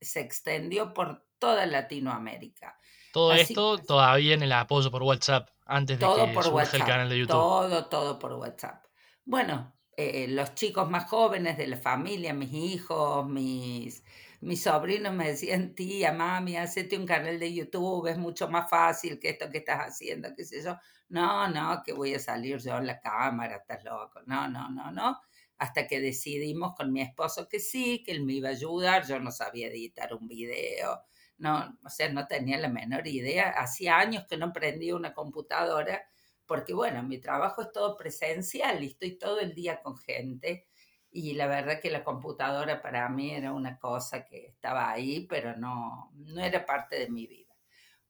se 0.00 0.20
extendió 0.20 0.94
por 0.94 1.24
toda 1.38 1.66
Latinoamérica. 1.66 2.78
Todo 3.12 3.32
esto 3.32 3.78
todavía 3.78 4.34
en 4.34 4.42
el 4.42 4.52
apoyo 4.52 4.90
por 4.90 5.02
WhatsApp, 5.02 5.48
antes 5.70 5.98
de 5.98 6.06
que 6.06 6.32
por 6.34 6.44
surja 6.44 6.76
el 6.76 6.84
canal 6.84 7.08
de 7.08 7.18
YouTube. 7.18 7.32
Todo, 7.32 7.86
todo 7.86 8.18
por 8.18 8.32
WhatsApp. 8.34 8.84
Bueno, 9.24 9.74
eh, 9.96 10.26
los 10.28 10.54
chicos 10.54 10.90
más 10.90 11.08
jóvenes 11.08 11.56
de 11.56 11.66
la 11.66 11.76
familia, 11.76 12.34
mis 12.34 12.52
hijos, 12.52 13.26
mis, 13.28 14.04
mis 14.40 14.62
sobrinos 14.62 15.12
me 15.14 15.28
decían, 15.28 15.74
tía, 15.74 16.12
mami, 16.12 16.56
hacete 16.56 16.98
un 16.98 17.06
canal 17.06 17.38
de 17.38 17.54
YouTube, 17.54 18.08
es 18.08 18.18
mucho 18.18 18.48
más 18.48 18.68
fácil 18.68 19.18
que 19.18 19.30
esto 19.30 19.48
que 19.50 19.58
estás 19.58 19.80
haciendo, 19.80 20.30
qué 20.36 20.44
sé 20.44 20.62
yo. 20.62 20.76
No, 21.08 21.48
no, 21.48 21.82
que 21.84 21.92
voy 21.92 22.14
a 22.14 22.18
salir 22.18 22.58
yo 22.58 22.78
en 22.78 22.86
la 22.86 23.00
cámara, 23.00 23.56
estás 23.56 23.84
loco. 23.84 24.20
No, 24.26 24.48
no, 24.48 24.68
no, 24.70 24.90
no 24.90 25.20
hasta 25.60 25.86
que 25.86 26.00
decidimos 26.00 26.74
con 26.74 26.90
mi 26.90 27.02
esposo 27.02 27.46
que 27.46 27.60
sí, 27.60 28.02
que 28.02 28.12
él 28.12 28.24
me 28.24 28.32
iba 28.32 28.48
a 28.48 28.52
ayudar, 28.52 29.06
yo 29.06 29.20
no 29.20 29.30
sabía 29.30 29.68
editar 29.68 30.14
un 30.14 30.26
video, 30.26 31.02
no, 31.40 31.78
o 31.84 31.88
sea, 31.90 32.10
no 32.10 32.26
tenía 32.26 32.58
la 32.58 32.68
menor 32.68 33.06
idea, 33.08 33.50
hacía 33.50 33.98
años 33.98 34.26
que 34.28 34.36
no 34.36 34.52
prendía 34.52 34.94
una 34.94 35.14
computadora, 35.14 36.02
porque 36.46 36.74
bueno, 36.74 37.02
mi 37.02 37.18
trabajo 37.18 37.62
es 37.62 37.72
todo 37.72 37.96
presencial 37.96 38.82
y 38.84 38.88
estoy 38.88 39.18
todo 39.18 39.40
el 39.40 39.54
día 39.54 39.80
con 39.82 39.96
gente, 39.96 40.68
y 41.10 41.34
la 41.34 41.46
verdad 41.46 41.80
que 41.80 41.90
la 41.90 42.04
computadora 42.04 42.80
para 42.82 43.08
mí 43.08 43.32
era 43.34 43.52
una 43.52 43.78
cosa 43.78 44.24
que 44.24 44.46
estaba 44.46 44.90
ahí, 44.90 45.26
pero 45.26 45.56
no, 45.56 46.12
no 46.14 46.40
era 46.40 46.64
parte 46.64 46.98
de 46.98 47.10
mi 47.10 47.26
vida. 47.26 47.52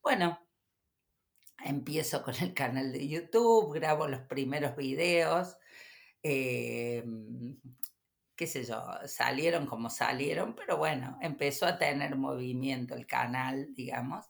Bueno, 0.02 0.38
empiezo 1.64 2.22
con 2.22 2.34
el 2.40 2.52
canal 2.54 2.92
de 2.92 3.08
YouTube, 3.08 3.75
grabo 3.75 4.08
los 4.08 4.20
primeros 4.22 4.76
videos, 4.76 5.56
eh, 6.22 7.04
qué 8.40 8.47
sé 8.47 8.64
yo, 8.64 8.82
salieron 9.04 9.66
como 9.66 9.90
salieron, 9.90 10.54
pero 10.54 10.78
bueno, 10.78 11.18
empezó 11.20 11.66
a 11.66 11.76
tener 11.76 12.16
movimiento 12.16 12.94
el 12.94 13.06
canal, 13.06 13.75
digamos, 13.75 14.25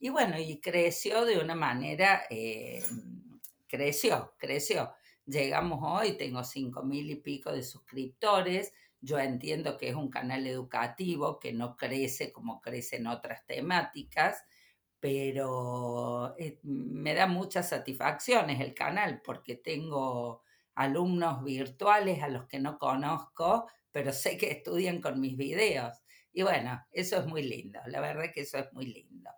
y 0.00 0.08
bueno, 0.08 0.36
y 0.36 0.60
creció 0.60 1.24
de 1.24 1.38
una 1.38 1.54
manera, 1.54 2.24
eh, 2.28 2.82
creció, 3.68 4.34
creció. 4.36 4.92
Llegamos 5.26 5.78
hoy, 5.80 6.16
tengo 6.16 6.42
cinco 6.42 6.82
mil 6.82 7.08
y 7.08 7.14
pico 7.14 7.52
de 7.52 7.62
suscriptores, 7.62 8.72
yo 9.00 9.20
entiendo 9.20 9.76
que 9.76 9.90
es 9.90 9.94
un 9.94 10.10
canal 10.10 10.44
educativo 10.48 11.38
que 11.38 11.52
no 11.52 11.76
crece 11.76 12.32
como 12.32 12.60
crecen 12.60 13.06
otras 13.06 13.46
temáticas, 13.46 14.42
pero 14.98 16.34
eh, 16.36 16.58
me 16.64 17.14
da 17.14 17.28
muchas 17.28 17.68
satisfacciones 17.68 18.60
el 18.60 18.74
canal 18.74 19.22
porque 19.24 19.54
tengo 19.54 20.42
alumnos 20.74 21.42
virtuales 21.44 22.22
a 22.22 22.28
los 22.28 22.46
que 22.46 22.58
no 22.58 22.78
conozco, 22.78 23.68
pero 23.90 24.12
sé 24.12 24.36
que 24.36 24.50
estudian 24.50 25.00
con 25.00 25.20
mis 25.20 25.36
videos. 25.36 25.98
Y 26.32 26.42
bueno, 26.42 26.82
eso 26.92 27.18
es 27.18 27.26
muy 27.26 27.42
lindo, 27.42 27.80
la 27.86 28.00
verdad 28.00 28.32
que 28.32 28.42
eso 28.42 28.58
es 28.58 28.72
muy 28.72 28.86
lindo. 28.86 29.30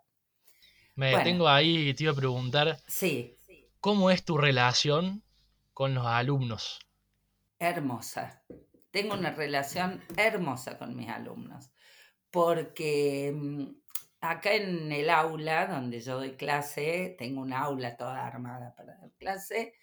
Me 0.95 1.15
detengo 1.15 1.47
ahí 1.47 1.89
y 1.89 1.93
te 1.93 2.03
iba 2.03 2.13
a 2.13 2.15
preguntar, 2.15 2.77
sí. 2.87 3.35
¿cómo 3.81 4.09
es 4.11 4.23
tu 4.23 4.37
relación 4.37 5.21
con 5.73 5.93
los 5.93 6.05
alumnos? 6.05 6.79
Hermosa. 7.59 8.41
Tengo 8.91 9.13
una 9.13 9.31
relación 9.31 10.01
hermosa 10.15 10.77
con 10.77 10.95
mis 10.95 11.09
alumnos, 11.09 11.69
porque 12.31 13.33
mm, 13.35 13.65
acá 14.21 14.53
en 14.53 14.89
el 14.91 15.09
aula 15.09 15.67
donde 15.67 15.99
yo 15.99 16.15
doy 16.15 16.37
clase, 16.37 17.15
tengo 17.17 17.41
un 17.41 17.51
aula 17.51 17.97
toda 17.97 18.25
armada 18.25 18.73
para 18.73 18.95
dar 18.97 19.11
clase, 19.17 19.73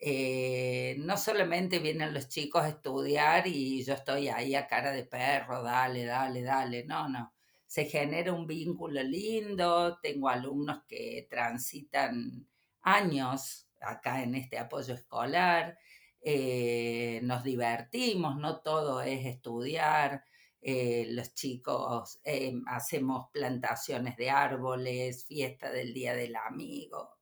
eh, 0.00 0.96
no 1.00 1.16
solamente 1.16 1.78
vienen 1.80 2.14
los 2.14 2.28
chicos 2.28 2.62
a 2.62 2.68
estudiar 2.68 3.46
y 3.46 3.84
yo 3.84 3.94
estoy 3.94 4.28
ahí 4.28 4.54
a 4.54 4.66
cara 4.68 4.92
de 4.92 5.04
perro, 5.04 5.62
dale, 5.62 6.04
dale, 6.04 6.42
dale, 6.42 6.84
no, 6.84 7.08
no. 7.08 7.34
Se 7.66 7.84
genera 7.84 8.32
un 8.32 8.46
vínculo 8.46 9.02
lindo, 9.02 9.98
tengo 10.00 10.28
alumnos 10.28 10.84
que 10.88 11.26
transitan 11.28 12.46
años 12.82 13.68
acá 13.80 14.22
en 14.22 14.34
este 14.36 14.58
apoyo 14.58 14.94
escolar, 14.94 15.78
eh, 16.20 17.20
nos 17.22 17.44
divertimos, 17.44 18.36
no 18.36 18.60
todo 18.60 19.02
es 19.02 19.26
estudiar, 19.26 20.24
eh, 20.60 21.06
los 21.10 21.34
chicos 21.34 22.20
hacemos 22.66 23.28
plantaciones 23.32 24.16
de 24.16 24.30
árboles, 24.30 25.26
fiesta 25.26 25.70
del 25.70 25.94
Día 25.94 26.14
del 26.14 26.36
Amigo, 26.36 27.17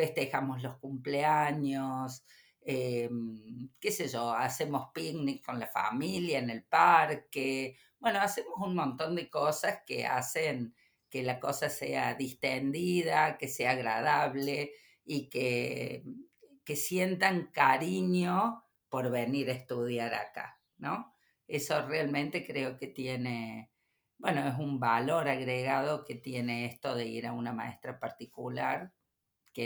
festejamos 0.00 0.62
los 0.62 0.78
cumpleaños, 0.78 2.24
em, 2.62 3.68
qué 3.78 3.92
sé 3.92 4.08
yo, 4.08 4.32
hacemos 4.32 4.88
picnic 4.94 5.44
con 5.44 5.60
la 5.60 5.66
familia 5.66 6.38
en 6.38 6.48
el 6.48 6.64
parque, 6.64 7.76
bueno, 7.98 8.18
hacemos 8.20 8.54
un 8.56 8.74
montón 8.74 9.14
de 9.14 9.28
cosas 9.28 9.80
que 9.86 10.06
hacen 10.06 10.74
que 11.10 11.22
la 11.22 11.38
cosa 11.38 11.68
sea 11.68 12.14
distendida, 12.14 13.36
que 13.36 13.48
sea 13.48 13.72
agradable 13.72 14.72
y 15.04 15.28
que, 15.28 16.04
que 16.64 16.76
sientan 16.76 17.50
cariño 17.52 18.64
por 18.88 19.10
venir 19.10 19.50
a 19.50 19.54
estudiar 19.54 20.14
acá, 20.14 20.60
¿no? 20.78 21.14
Eso 21.46 21.86
realmente 21.86 22.46
creo 22.46 22.78
que 22.78 22.86
tiene, 22.86 23.70
bueno, 24.16 24.48
es 24.48 24.58
un 24.58 24.80
valor 24.80 25.28
agregado 25.28 26.04
que 26.06 26.14
tiene 26.14 26.64
esto 26.66 26.94
de 26.94 27.06
ir 27.06 27.26
a 27.26 27.32
una 27.32 27.52
maestra 27.52 28.00
particular 28.00 28.94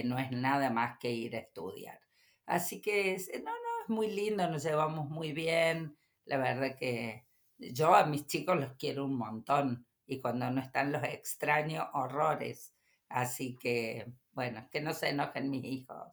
no 0.03 0.19
es 0.19 0.33
nada 0.33 0.71
más 0.71 0.99
que 0.99 1.11
ir 1.11 1.37
a 1.37 1.41
estudiar. 1.41 2.01
Así 2.47 2.81
que, 2.81 3.17
no, 3.39 3.51
no, 3.51 3.83
es 3.83 3.89
muy 3.89 4.11
lindo, 4.11 4.49
nos 4.49 4.65
llevamos 4.65 5.09
muy 5.09 5.33
bien. 5.33 5.97
La 6.25 6.39
verdad 6.39 6.77
que 6.77 7.27
yo 7.59 7.95
a 7.95 8.07
mis 8.07 8.27
chicos 8.27 8.59
los 8.59 8.73
quiero 8.73 9.05
un 9.05 9.17
montón 9.17 9.87
y 10.07 10.21
cuando 10.21 10.51
no 10.51 10.61
están 10.61 10.93
los 10.93 11.05
extraño 11.05 11.89
horrores. 11.95 12.75
Así 13.09 13.57
que, 13.57 14.13
bueno, 14.33 14.69
que 14.73 14.81
no 14.81 14.93
se 14.93 15.11
enojen 15.11 15.51
mis 15.51 15.65
hijos. 15.65 16.09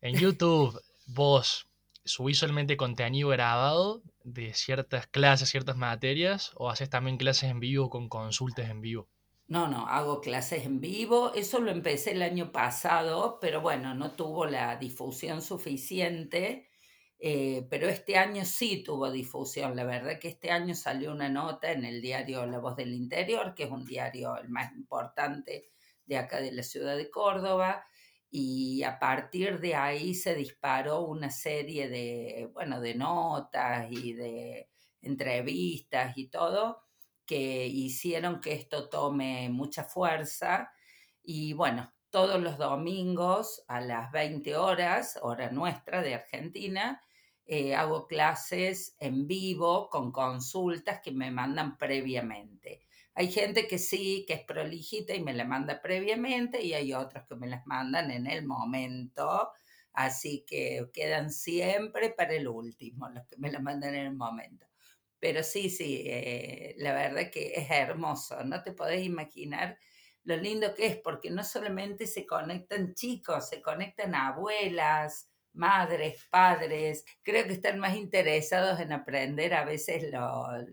En 0.00 0.16
YouTube, 0.16 0.78
vos 1.06 1.68
subís 2.04 2.38
solamente 2.38 2.76
contenido 2.76 3.30
grabado 3.30 4.02
de 4.22 4.52
ciertas 4.54 5.06
clases, 5.06 5.48
ciertas 5.48 5.76
materias, 5.76 6.52
o 6.56 6.70
haces 6.70 6.90
también 6.90 7.16
clases 7.16 7.50
en 7.50 7.60
vivo 7.60 7.88
con 7.88 8.08
consultas 8.08 8.68
en 8.68 8.80
vivo? 8.80 9.08
No, 9.46 9.68
no, 9.68 9.86
hago 9.86 10.20
clases 10.20 10.64
en 10.64 10.80
vivo. 10.80 11.32
Eso 11.34 11.60
lo 11.60 11.70
empecé 11.70 12.12
el 12.12 12.22
año 12.22 12.50
pasado, 12.50 13.38
pero 13.40 13.60
bueno, 13.60 13.94
no 13.94 14.12
tuvo 14.12 14.46
la 14.46 14.76
difusión 14.76 15.42
suficiente. 15.42 16.70
Eh, 17.18 17.66
pero 17.70 17.88
este 17.88 18.16
año 18.16 18.44
sí 18.44 18.82
tuvo 18.82 19.10
difusión. 19.10 19.76
La 19.76 19.84
verdad 19.84 20.18
que 20.18 20.28
este 20.28 20.50
año 20.50 20.74
salió 20.74 21.12
una 21.12 21.28
nota 21.28 21.72
en 21.72 21.84
el 21.84 22.00
diario 22.00 22.46
La 22.46 22.58
Voz 22.58 22.76
del 22.76 22.92
Interior, 22.94 23.54
que 23.54 23.64
es 23.64 23.70
un 23.70 23.84
diario 23.84 24.36
el 24.36 24.48
más 24.48 24.72
importante 24.72 25.70
de 26.06 26.18
acá 26.18 26.40
de 26.40 26.52
la 26.52 26.62
ciudad 26.62 26.96
de 26.96 27.10
Córdoba. 27.10 27.86
y 28.30 28.82
a 28.82 28.98
partir 28.98 29.60
de 29.60 29.76
ahí 29.76 30.14
se 30.14 30.34
disparó 30.34 31.02
una 31.02 31.30
serie 31.30 31.88
de, 31.88 32.50
bueno, 32.52 32.80
de 32.80 32.94
notas 32.96 33.86
y 33.92 34.12
de 34.14 34.70
entrevistas 35.02 36.18
y 36.18 36.28
todo 36.28 36.84
que 37.26 37.66
hicieron 37.66 38.40
que 38.40 38.52
esto 38.52 38.88
tome 38.88 39.48
mucha 39.50 39.84
fuerza 39.84 40.70
y 41.22 41.54
bueno, 41.54 41.92
todos 42.10 42.40
los 42.40 42.58
domingos 42.58 43.64
a 43.66 43.80
las 43.80 44.12
20 44.12 44.56
horas, 44.56 45.18
hora 45.22 45.50
nuestra 45.50 46.02
de 46.02 46.14
Argentina, 46.14 47.00
eh, 47.46 47.74
hago 47.74 48.06
clases 48.06 48.96
en 49.00 49.26
vivo 49.26 49.90
con 49.90 50.12
consultas 50.12 51.00
que 51.02 51.12
me 51.12 51.30
mandan 51.30 51.76
previamente. 51.76 52.82
Hay 53.14 53.30
gente 53.30 53.66
que 53.66 53.78
sí, 53.78 54.24
que 54.26 54.34
es 54.34 54.44
prolijita 54.44 55.14
y 55.14 55.22
me 55.22 55.34
la 55.34 55.44
manda 55.44 55.80
previamente 55.82 56.62
y 56.62 56.74
hay 56.74 56.92
otros 56.94 57.24
que 57.28 57.36
me 57.36 57.48
las 57.48 57.66
mandan 57.66 58.10
en 58.10 58.26
el 58.26 58.46
momento. 58.46 59.50
Así 59.92 60.44
que 60.46 60.88
quedan 60.92 61.30
siempre 61.30 62.10
para 62.10 62.34
el 62.34 62.48
último, 62.48 63.08
los 63.08 63.26
que 63.26 63.36
me 63.38 63.50
la 63.50 63.60
mandan 63.60 63.94
en 63.94 64.06
el 64.06 64.14
momento. 64.14 64.66
Pero 65.24 65.42
sí, 65.42 65.70
sí, 65.70 66.02
eh, 66.04 66.74
la 66.76 66.92
verdad 66.92 67.30
que 67.30 67.54
es 67.56 67.70
hermoso. 67.70 68.44
No 68.44 68.62
te 68.62 68.72
podés 68.72 69.06
imaginar 69.06 69.78
lo 70.22 70.36
lindo 70.36 70.74
que 70.74 70.84
es, 70.86 70.96
porque 70.98 71.30
no 71.30 71.42
solamente 71.42 72.06
se 72.06 72.26
conectan 72.26 72.92
chicos, 72.92 73.48
se 73.48 73.62
conectan 73.62 74.14
abuelas, 74.14 75.30
madres, 75.54 76.26
padres, 76.30 77.06
creo 77.22 77.46
que 77.46 77.54
están 77.54 77.78
más 77.78 77.96
interesados 77.96 78.78
en 78.80 78.92
aprender 78.92 79.54
a 79.54 79.64
veces 79.64 80.12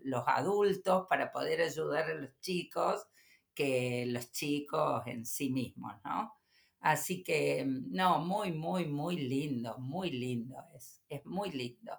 los 0.04 0.24
adultos 0.28 1.06
para 1.08 1.32
poder 1.32 1.62
ayudar 1.62 2.12
a 2.12 2.16
los 2.16 2.38
chicos 2.42 3.08
que 3.54 4.04
los 4.06 4.34
chicos 4.34 5.04
en 5.06 5.26
sí 5.26 5.50
mismos, 5.50 5.94
¿no? 6.04 6.34
Así 6.82 7.24
que, 7.24 7.64
no, 7.66 8.20
muy, 8.20 8.52
muy, 8.52 8.86
muy 8.86 9.16
lindo, 9.16 9.78
muy 9.78 10.12
lindo, 10.12 10.58
es, 10.76 11.02
es 11.08 11.26
muy 11.26 11.52
lindo. 11.52 11.94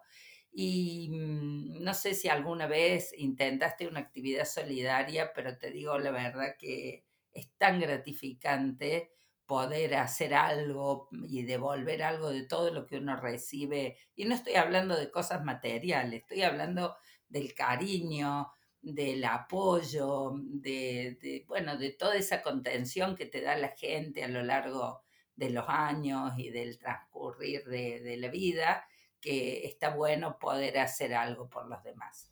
Y 0.53 1.09
mm, 1.11 1.83
no 1.83 1.95
sé 1.95 2.15
si 2.15 2.29
alguna 2.29 2.67
vez 2.67 3.13
intentaste 3.17 3.89
una 3.89 4.01
actividad 4.01 4.45
solidaria, 4.45 5.33
pero 5.35 5.57
te 5.59 5.71
digo 5.71 5.99
la 5.99 6.11
verdad 6.11 6.57
que 6.59 7.05
es 7.33 7.51
tan 7.57 7.81
gratificante 7.81 9.13
poder 9.47 9.95
hacer 9.97 10.35
algo 10.35 11.09
y 11.29 11.43
devolver 11.43 12.03
algo 12.03 12.31
de 12.31 12.45
todo 12.47 12.73
lo 12.73 12.87
que 12.87 12.99
uno 12.99 13.17
recibe. 13.17 13.99
Y 14.15 14.25
no 14.25 14.35
estoy 14.35 14.55
hablando 14.55 14.97
de 14.97 15.11
cosas 15.11 15.45
materiales, 15.45 16.23
estoy 16.23 16.43
hablando 16.43 16.97
del 17.29 17.55
cariño, 17.55 18.53
del 18.81 19.25
apoyo, 19.25 20.33
de, 20.37 21.45
bueno, 21.47 21.77
de 21.77 21.93
toda 21.93 22.17
esa 22.17 22.43
contención 22.43 23.15
que 23.17 23.27
te 23.27 23.41
da 23.41 23.57
la 23.57 23.69
gente 23.77 24.25
a 24.25 24.29
lo 24.29 24.43
largo 24.43 25.03
de 25.37 25.51
los 25.51 25.65
años 25.69 26.33
y 26.37 26.51
del 26.51 26.79
transcurrir 26.79 27.65
de, 27.65 28.01
de 28.01 28.17
la 28.19 28.29
vida, 28.29 28.87
que 29.23 29.65
está 29.65 29.89
bueno 29.89 30.39
poder 30.39 30.79
hacer 30.79 31.15
algo 31.15 31.49
por 31.49 31.67
los 31.67 31.83
demás. 31.83 32.31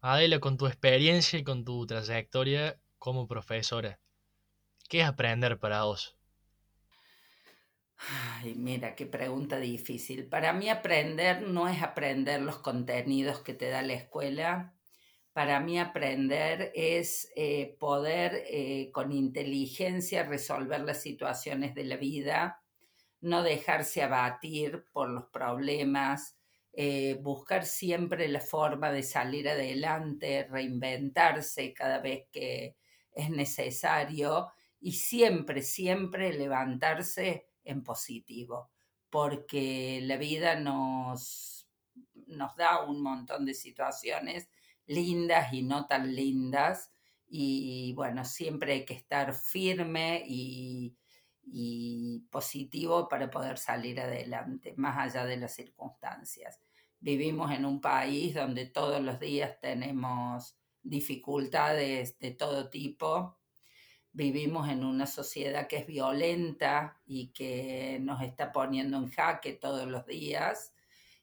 Adela, 0.00 0.40
con 0.40 0.56
tu 0.56 0.66
experiencia 0.66 1.38
y 1.38 1.44
con 1.44 1.64
tu 1.64 1.86
trayectoria 1.86 2.80
como 2.98 3.28
profesora, 3.28 4.00
¿Qué 4.88 5.00
es 5.00 5.06
aprender 5.06 5.58
para 5.58 5.84
vos? 5.84 6.16
Ay, 7.98 8.54
mira, 8.54 8.94
qué 8.94 9.04
pregunta 9.04 9.58
difícil. 9.58 10.26
Para 10.26 10.54
mí 10.54 10.70
aprender 10.70 11.42
no 11.42 11.68
es 11.68 11.82
aprender 11.82 12.40
los 12.40 12.58
contenidos 12.58 13.40
que 13.40 13.52
te 13.52 13.68
da 13.68 13.82
la 13.82 13.92
escuela. 13.92 14.74
Para 15.34 15.60
mí 15.60 15.78
aprender 15.78 16.72
es 16.74 17.30
eh, 17.36 17.76
poder 17.78 18.44
eh, 18.46 18.90
con 18.92 19.12
inteligencia 19.12 20.22
resolver 20.22 20.80
las 20.80 21.02
situaciones 21.02 21.74
de 21.74 21.84
la 21.84 21.96
vida, 21.96 22.62
no 23.20 23.42
dejarse 23.42 24.02
abatir 24.02 24.84
por 24.92 25.10
los 25.10 25.26
problemas, 25.26 26.36
eh, 26.72 27.18
buscar 27.20 27.66
siempre 27.66 28.28
la 28.28 28.40
forma 28.40 28.92
de 28.92 29.02
salir 29.02 29.48
adelante, 29.48 30.46
reinventarse 30.48 31.74
cada 31.74 31.98
vez 31.98 32.26
que 32.30 32.76
es 33.12 33.30
necesario 33.30 34.48
y 34.80 34.92
siempre, 34.92 35.62
siempre 35.62 36.32
levantarse 36.32 37.46
en 37.64 37.82
positivo, 37.82 38.70
porque 39.10 40.00
la 40.02 40.16
vida 40.16 40.54
nos, 40.54 41.68
nos 42.26 42.54
da 42.56 42.84
un 42.84 43.02
montón 43.02 43.44
de 43.44 43.54
situaciones 43.54 44.48
lindas 44.86 45.52
y 45.52 45.62
no 45.62 45.86
tan 45.86 46.14
lindas, 46.14 46.92
y 47.30 47.92
bueno, 47.94 48.24
siempre 48.24 48.72
hay 48.72 48.84
que 48.84 48.94
estar 48.94 49.34
firme 49.34 50.22
y, 50.26 50.96
y 51.50 52.26
positivo 52.30 53.08
para 53.08 53.30
poder 53.30 53.58
salir 53.58 54.00
adelante, 54.00 54.74
más 54.76 54.98
allá 54.98 55.24
de 55.24 55.36
las 55.36 55.54
circunstancias. 55.54 56.60
Vivimos 57.00 57.50
en 57.52 57.64
un 57.64 57.80
país 57.80 58.34
donde 58.34 58.66
todos 58.66 59.00
los 59.00 59.20
días 59.20 59.58
tenemos 59.60 60.56
dificultades 60.82 62.18
de 62.18 62.32
todo 62.32 62.70
tipo 62.70 63.38
vivimos 64.18 64.68
en 64.68 64.84
una 64.84 65.06
sociedad 65.06 65.68
que 65.68 65.76
es 65.76 65.86
violenta 65.86 67.00
y 67.06 67.28
que 67.28 67.98
nos 68.00 68.20
está 68.22 68.50
poniendo 68.50 68.96
en 68.96 69.10
jaque 69.10 69.52
todos 69.52 69.86
los 69.86 70.04
días. 70.06 70.74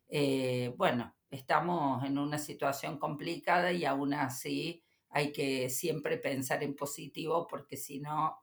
Eh, 0.07 0.73
bueno, 0.77 1.13
estamos 1.29 2.05
en 2.05 2.17
una 2.17 2.37
situación 2.37 2.97
complicada 2.97 3.73
y 3.73 3.83
aún 3.83 4.13
así 4.13 4.81
hay 5.09 5.33
que 5.33 5.69
siempre 5.69 6.17
pensar 6.17 6.63
en 6.63 6.73
positivo 6.73 7.47
porque 7.47 7.75
si 7.75 7.99
no, 7.99 8.37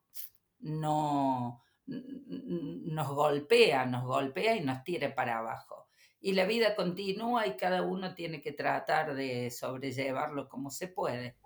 no 0.61 1.63
nos 1.87 3.09
golpea, 3.09 3.87
nos 3.87 4.05
golpea 4.05 4.57
y 4.57 4.61
nos 4.61 4.83
tira 4.85 5.15
para 5.15 5.39
abajo. 5.39 5.89
Y 6.21 6.33
la 6.33 6.47
vida 6.47 6.77
continúa 6.77 7.47
y 7.47 7.57
cada 7.57 7.83
uno 7.83 8.15
tiene 8.15 8.41
que 8.41 8.53
tratar 8.53 9.15
de 9.15 9.51
sobrellevarlo 9.51 10.49
como 10.49 10.71
se 10.71 10.89
puede. 10.89 11.37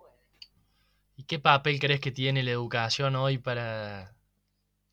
¿Y 1.17 1.25
qué 1.25 1.39
papel 1.39 1.81
crees 1.81 2.01
que 2.01 2.13
tiene 2.13 2.43
la 2.43 2.51
educación 2.51 3.17
hoy 3.17 3.39
para 3.39 4.15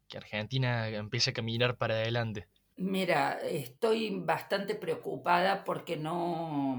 que 0.07 0.17
Argentina 0.17 0.87
empiece 0.87 1.31
a 1.31 1.33
caminar 1.33 1.77
para 1.77 1.95
adelante? 1.95 2.47
Mira, 2.75 3.39
estoy 3.41 4.19
bastante 4.19 4.73
preocupada 4.73 5.63
porque 5.63 5.95
no, 5.95 6.75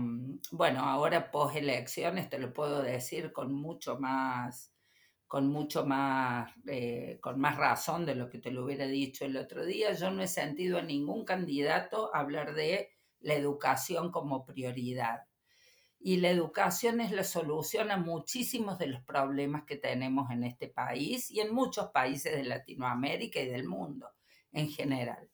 bueno, 0.50 0.80
ahora 0.80 1.30
post 1.30 1.56
elecciones 1.56 2.28
te 2.28 2.38
lo 2.38 2.52
puedo 2.52 2.82
decir 2.82 3.32
con 3.32 3.52
mucho 3.52 3.98
más, 4.00 4.73
con 5.34 5.48
mucho 5.48 5.84
más, 5.84 6.48
eh, 6.68 7.18
con 7.20 7.40
más 7.40 7.56
razón 7.56 8.06
de 8.06 8.14
lo 8.14 8.30
que 8.30 8.38
te 8.38 8.52
lo 8.52 8.64
hubiera 8.64 8.86
dicho 8.86 9.24
el 9.24 9.36
otro 9.36 9.66
día. 9.66 9.92
Yo 9.92 10.12
no 10.12 10.22
he 10.22 10.28
sentido 10.28 10.78
a 10.78 10.82
ningún 10.82 11.24
candidato 11.24 12.14
hablar 12.14 12.54
de 12.54 12.90
la 13.18 13.34
educación 13.34 14.12
como 14.12 14.46
prioridad 14.46 15.24
y 15.98 16.18
la 16.18 16.30
educación 16.30 17.00
es 17.00 17.10
la 17.10 17.24
solución 17.24 17.90
a 17.90 17.96
muchísimos 17.96 18.78
de 18.78 18.86
los 18.86 19.02
problemas 19.02 19.64
que 19.64 19.74
tenemos 19.74 20.30
en 20.30 20.44
este 20.44 20.68
país 20.68 21.32
y 21.32 21.40
en 21.40 21.52
muchos 21.52 21.88
países 21.88 22.32
de 22.32 22.44
Latinoamérica 22.44 23.40
y 23.40 23.48
del 23.48 23.66
mundo 23.66 24.10
en 24.52 24.70
general. 24.70 25.28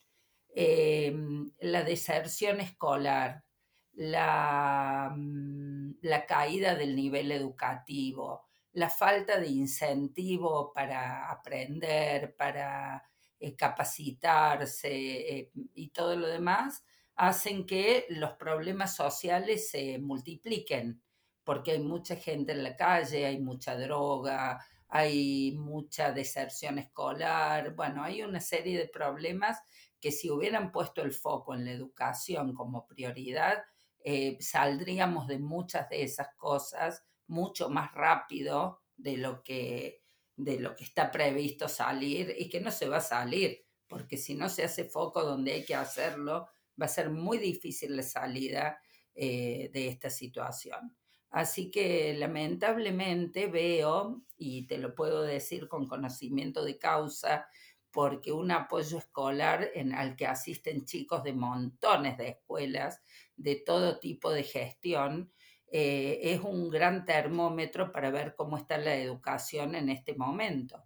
Em, 0.55 1.53
la 1.61 1.85
deserción 1.85 2.61
escolar, 2.61 3.45
la, 3.93 5.13
mm, 5.15 5.97
la, 6.01 6.25
caída 6.25 6.75
del 6.75 6.97
nivel 6.97 7.33
educativo, 7.33 8.50
la 8.73 8.91
falta 8.91 9.39
de 9.39 9.49
incentivo 9.49 10.73
para 10.73 11.31
aprender, 11.31 12.37
para 12.37 13.03
eh, 13.39 13.57
capacitarse 13.57 14.91
eh, 14.91 15.51
y 15.75 15.89
todo 15.91 16.17
lo 16.17 16.29
demás, 16.29 16.85
hacen 17.17 17.67
que 17.67 18.07
los 18.11 18.33
problemas 18.33 18.95
sociales 18.95 19.71
se 19.71 19.99
multipliquen, 19.99 21.03
porque 21.45 21.73
hay 21.73 21.81
mucha 21.81 22.17
gente 22.17 22.53
en 22.53 22.63
la 22.63 22.77
calle, 22.77 23.27
hay 23.27 23.41
mucha 23.41 23.77
droga, 23.77 24.65
hay 24.89 25.53
mucha 25.53 26.13
deserción 26.13 26.79
escolar, 26.79 27.75
bueno, 27.75 28.03
hay 28.03 28.23
una 28.23 28.41
serie 28.41 28.79
de 28.79 28.89
problemas 28.89 29.59
que 30.01 30.13
si 30.13 30.31
hubieran 30.31 30.73
puesto 30.73 31.03
el 31.03 31.13
foco 31.13 31.55
en 31.55 31.65
la 31.65 31.73
educación 31.73 32.55
como 32.55 32.87
prioridad, 32.87 33.63
eh, 34.03 34.39
saldríamos 34.41 35.27
de 35.27 35.39
muchas 35.39 35.89
de 35.91 36.03
esas 36.03 36.29
cosas 36.37 37.05
mucho 37.31 37.71
más 37.71 37.95
rápido 37.95 38.83
de 38.97 39.17
lo 39.17 39.43
que 39.43 40.03
de 40.37 40.59
lo 40.59 40.75
que 40.75 40.85
está 40.85 41.11
previsto 41.11 41.69
salir 41.69 42.35
y 42.39 42.49
que 42.49 42.61
no 42.61 42.71
se 42.71 42.89
va 42.89 42.97
a 42.97 43.03
salir, 43.03 43.63
porque 43.87 44.17
si 44.17 44.35
no 44.35 44.49
se 44.49 44.65
hace 44.65 44.85
foco 44.85 45.23
donde 45.23 45.53
hay 45.53 45.65
que 45.65 45.75
hacerlo, 45.75 46.49
va 46.81 46.87
a 46.87 46.89
ser 46.89 47.11
muy 47.11 47.37
difícil 47.37 47.95
la 47.95 48.03
salida 48.03 48.81
eh, 49.15 49.71
de 49.71 49.89
esta 49.89 50.09
situación. 50.09 50.97
Así 51.29 51.71
que 51.71 52.15
lamentablemente 52.15 53.49
veo, 53.49 54.23
y 54.39 54.67
te 54.67 54.79
lo 54.79 54.95
puedo 54.95 55.23
decir 55.23 55.69
con 55.69 55.87
conocimiento 55.87 56.65
de 56.65 56.79
causa, 56.79 57.47
porque 57.91 58.33
un 58.33 58.51
apoyo 58.51 58.99
escolar 58.99 59.69
en 59.75 59.93
al 59.93 60.17
que 60.17 60.27
asisten 60.27 60.87
chicos 60.87 61.23
de 61.23 61.35
montones 61.35 62.17
de 62.17 62.29
escuelas, 62.29 63.03
de 63.37 63.57
todo 63.57 63.99
tipo 63.99 64.31
de 64.31 64.45
gestión, 64.45 65.33
eh, 65.73 66.19
es 66.23 66.41
un 66.41 66.69
gran 66.69 67.05
termómetro 67.05 67.93
para 67.93 68.11
ver 68.11 68.35
cómo 68.35 68.57
está 68.57 68.77
la 68.77 68.97
educación 68.97 69.75
en 69.77 69.89
este 69.89 70.15
momento. 70.15 70.85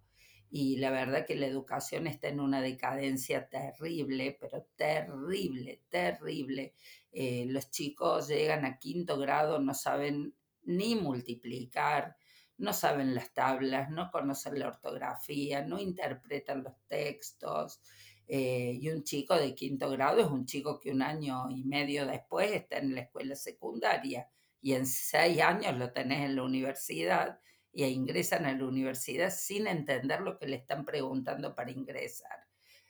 y 0.51 0.77
la 0.77 0.91
verdad 0.91 1.25
que 1.25 1.35
la 1.35 1.47
educación 1.47 2.07
está 2.07 2.29
en 2.29 2.39
una 2.39 2.61
decadencia 2.61 3.49
terrible, 3.49 4.37
pero 4.39 4.67
terrible, 4.77 5.81
terrible. 5.89 6.75
Eh, 7.11 7.45
los 7.49 7.71
chicos 7.71 8.27
llegan 8.29 8.63
a 8.65 8.79
quinto 8.79 9.17
grado, 9.17 9.59
no 9.59 9.73
saben 9.73 10.33
ni 10.63 10.95
multiplicar, 10.95 12.15
no 12.57 12.71
saben 12.73 13.15
las 13.15 13.33
tablas, 13.33 13.89
no 13.89 14.11
conocen 14.11 14.59
la 14.59 14.67
ortografía, 14.67 15.61
no 15.65 15.79
interpretan 15.79 16.63
los 16.63 16.73
textos. 16.87 17.81
Eh, 18.27 18.77
y 18.81 18.89
un 18.89 19.03
chico 19.03 19.35
de 19.35 19.53
quinto 19.55 19.89
grado 19.89 20.21
es 20.21 20.27
un 20.27 20.45
chico 20.45 20.79
que 20.79 20.91
un 20.91 21.01
año 21.01 21.49
y 21.49 21.63
medio 21.63 22.05
después 22.05 22.51
está 22.51 22.77
en 22.77 22.95
la 22.95 23.01
escuela 23.01 23.35
secundaria 23.35 24.29
y 24.65 24.73
en 24.73 24.87
seis 24.87 25.39
años 25.41 25.77
lo 25.77 25.91
tenés 25.91 26.25
en 26.25 26.35
la 26.35 26.41
universidad 26.41 27.39
y 27.71 27.83
ingresan 27.83 28.47
a 28.47 28.51
la 28.51 28.65
universidad 28.65 29.29
sin 29.29 29.67
entender 29.67 30.21
lo 30.21 30.39
que 30.39 30.47
le 30.47 30.55
están 30.55 30.83
preguntando 30.83 31.53
para 31.53 31.69
ingresar, 31.69 32.47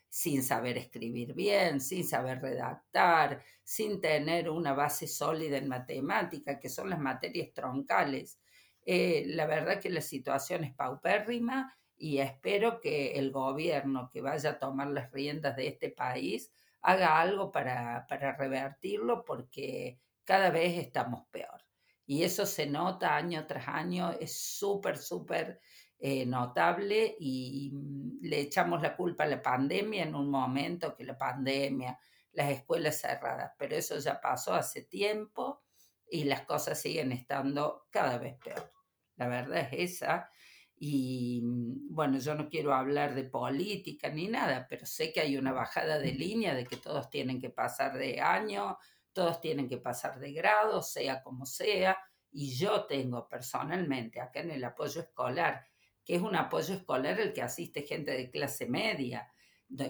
sin 0.08 0.42
saber 0.42 0.78
escribir 0.78 1.34
bien, 1.34 1.82
sin 1.82 2.08
saber 2.08 2.40
redactar, 2.40 3.42
sin 3.62 4.00
tener 4.00 4.48
una 4.48 4.72
base 4.72 5.06
sólida 5.06 5.58
en 5.58 5.68
matemática, 5.68 6.58
que 6.58 6.70
son 6.70 6.88
las 6.88 6.98
materias 6.98 7.52
troncales. 7.52 8.40
Eh, 8.86 9.24
la 9.26 9.44
verdad 9.44 9.78
que 9.78 9.90
la 9.90 10.00
situación 10.00 10.64
es 10.64 10.74
paupérrima 10.74 11.76
y 11.94 12.20
espero 12.20 12.80
que 12.80 13.18
el 13.18 13.30
gobierno 13.30 14.08
que 14.10 14.22
vaya 14.22 14.52
a 14.52 14.58
tomar 14.58 14.86
las 14.86 15.12
riendas 15.12 15.54
de 15.56 15.68
este 15.68 15.90
país 15.90 16.50
haga 16.80 17.20
algo 17.20 17.52
para, 17.52 18.06
para 18.08 18.34
revertirlo 18.34 19.26
porque 19.26 20.00
cada 20.24 20.48
vez 20.48 20.78
estamos 20.78 21.26
peor. 21.30 21.65
Y 22.06 22.22
eso 22.22 22.46
se 22.46 22.66
nota 22.66 23.16
año 23.16 23.46
tras 23.46 23.68
año, 23.68 24.12
es 24.12 24.38
súper, 24.40 24.96
súper 24.96 25.60
eh, 25.98 26.24
notable 26.26 27.16
y 27.18 27.70
mm, 27.72 28.18
le 28.22 28.40
echamos 28.40 28.82
la 28.82 28.96
culpa 28.96 29.24
a 29.24 29.28
la 29.28 29.42
pandemia 29.42 30.04
en 30.04 30.14
un 30.14 30.30
momento, 30.30 30.94
que 30.94 31.04
la 31.04 31.18
pandemia, 31.18 31.98
las 32.32 32.50
escuelas 32.50 33.00
cerradas, 33.00 33.52
pero 33.58 33.76
eso 33.76 33.98
ya 33.98 34.20
pasó 34.20 34.54
hace 34.54 34.82
tiempo 34.82 35.62
y 36.10 36.24
las 36.24 36.42
cosas 36.42 36.80
siguen 36.80 37.12
estando 37.12 37.86
cada 37.90 38.18
vez 38.18 38.36
peor. 38.38 38.72
La 39.16 39.28
verdad 39.28 39.68
es 39.72 39.94
esa. 39.96 40.30
Y 40.78 41.40
mm, 41.42 41.94
bueno, 41.94 42.18
yo 42.18 42.34
no 42.34 42.48
quiero 42.48 42.74
hablar 42.74 43.14
de 43.14 43.24
política 43.24 44.10
ni 44.10 44.28
nada, 44.28 44.66
pero 44.68 44.86
sé 44.86 45.12
que 45.12 45.20
hay 45.20 45.36
una 45.36 45.52
bajada 45.52 45.98
de 45.98 46.12
línea 46.12 46.54
de 46.54 46.64
que 46.66 46.76
todos 46.76 47.08
tienen 47.08 47.40
que 47.40 47.50
pasar 47.50 47.96
de 47.96 48.20
año, 48.20 48.76
todos 49.16 49.40
tienen 49.40 49.66
que 49.66 49.78
pasar 49.78 50.20
de 50.20 50.30
grado, 50.30 50.82
sea 50.82 51.22
como 51.22 51.46
sea, 51.46 51.96
y 52.30 52.54
yo 52.54 52.84
tengo 52.84 53.26
personalmente 53.26 54.20
acá 54.20 54.40
en 54.40 54.50
el 54.50 54.62
apoyo 54.62 55.00
escolar, 55.00 55.66
que 56.04 56.16
es 56.16 56.20
un 56.20 56.36
apoyo 56.36 56.74
escolar 56.74 57.18
el 57.18 57.32
que 57.32 57.40
asiste 57.40 57.80
gente 57.80 58.10
de 58.10 58.30
clase 58.30 58.66
media, 58.66 59.32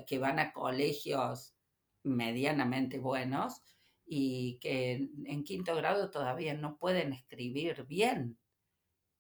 que 0.07 0.21
van 0.21 0.39
a 0.39 0.53
colegios 0.53 1.57
medianamente 2.05 3.01
buenos 3.01 3.63
y 4.07 4.61
que 4.61 5.11
en 5.25 5.43
quinto 5.43 5.75
grado 5.75 6.09
todavía 6.09 6.55
no 6.55 6.79
pueden 6.79 7.13
escribir 7.13 7.85
bien, 7.85 8.39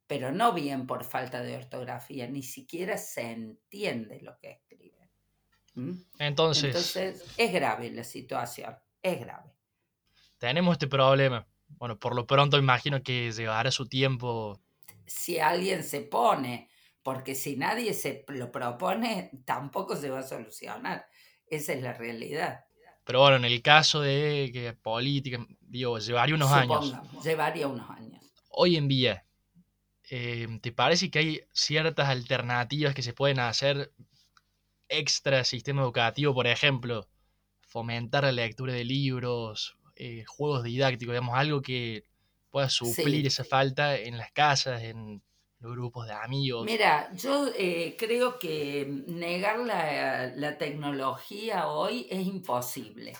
pero 0.06 0.30
no 0.30 0.52
bien 0.52 0.86
por 0.86 1.02
falta 1.02 1.42
de 1.42 1.56
ortografía, 1.56 2.28
ni 2.28 2.44
siquiera 2.44 2.96
se 2.96 3.32
entiende 3.32 4.20
lo 4.20 4.38
que 4.38 4.52
escriben. 4.52 5.10
Entonces, 6.20 6.64
Entonces, 6.64 7.34
es 7.36 7.52
grave 7.52 7.90
la 7.90 8.04
situación, 8.04 8.78
es 9.02 9.18
grave 9.18 9.55
tenemos 10.38 10.72
este 10.72 10.86
problema. 10.86 11.46
Bueno, 11.68 11.98
por 11.98 12.14
lo 12.14 12.26
pronto 12.26 12.58
imagino 12.58 13.02
que 13.02 13.32
llevará 13.32 13.70
su 13.70 13.88
tiempo. 13.88 14.60
Si 15.06 15.38
alguien 15.38 15.82
se 15.82 16.00
pone, 16.00 16.68
porque 17.02 17.34
si 17.34 17.56
nadie 17.56 17.94
se 17.94 18.24
lo 18.28 18.50
propone, 18.50 19.30
tampoco 19.44 19.96
se 19.96 20.10
va 20.10 20.20
a 20.20 20.22
solucionar. 20.22 21.06
Esa 21.46 21.72
es 21.72 21.82
la 21.82 21.92
realidad. 21.92 22.64
Pero 23.04 23.20
bueno, 23.20 23.36
en 23.36 23.44
el 23.44 23.62
caso 23.62 24.00
de 24.00 24.50
que 24.52 24.72
política, 24.72 25.38
digo, 25.60 25.98
llevaría 25.98 26.34
unos 26.34 26.50
años. 26.50 26.92
Llevaría 27.22 27.68
unos 27.68 27.88
años. 27.88 28.20
Hoy 28.48 28.76
en 28.76 28.88
día, 28.88 29.24
eh, 30.10 30.48
¿te 30.60 30.72
parece 30.72 31.10
que 31.10 31.18
hay 31.20 31.40
ciertas 31.52 32.08
alternativas 32.08 32.94
que 32.94 33.02
se 33.02 33.12
pueden 33.12 33.38
hacer 33.38 33.92
extra 34.88 35.44
sistema 35.44 35.82
educativo? 35.82 36.34
Por 36.34 36.48
ejemplo, 36.48 37.08
fomentar 37.60 38.24
la 38.24 38.32
lectura 38.32 38.72
de 38.72 38.84
libros, 38.84 39.76
eh, 39.96 40.24
juegos 40.26 40.62
didácticos, 40.62 41.14
digamos, 41.14 41.36
algo 41.36 41.62
que 41.62 42.04
pueda 42.50 42.68
suplir 42.68 43.26
esa 43.26 43.44
falta 43.44 43.96
en 43.96 44.16
las 44.16 44.30
casas, 44.32 44.82
en 44.82 45.22
los 45.58 45.72
grupos 45.72 46.06
de 46.06 46.12
amigos. 46.12 46.64
Mira, 46.64 47.12
yo 47.14 47.48
eh, 47.56 47.96
creo 47.98 48.38
que 48.38 48.86
negar 49.06 49.58
la, 49.60 50.28
la 50.34 50.58
tecnología 50.58 51.68
hoy 51.68 52.06
es 52.10 52.26
imposible. 52.26 53.14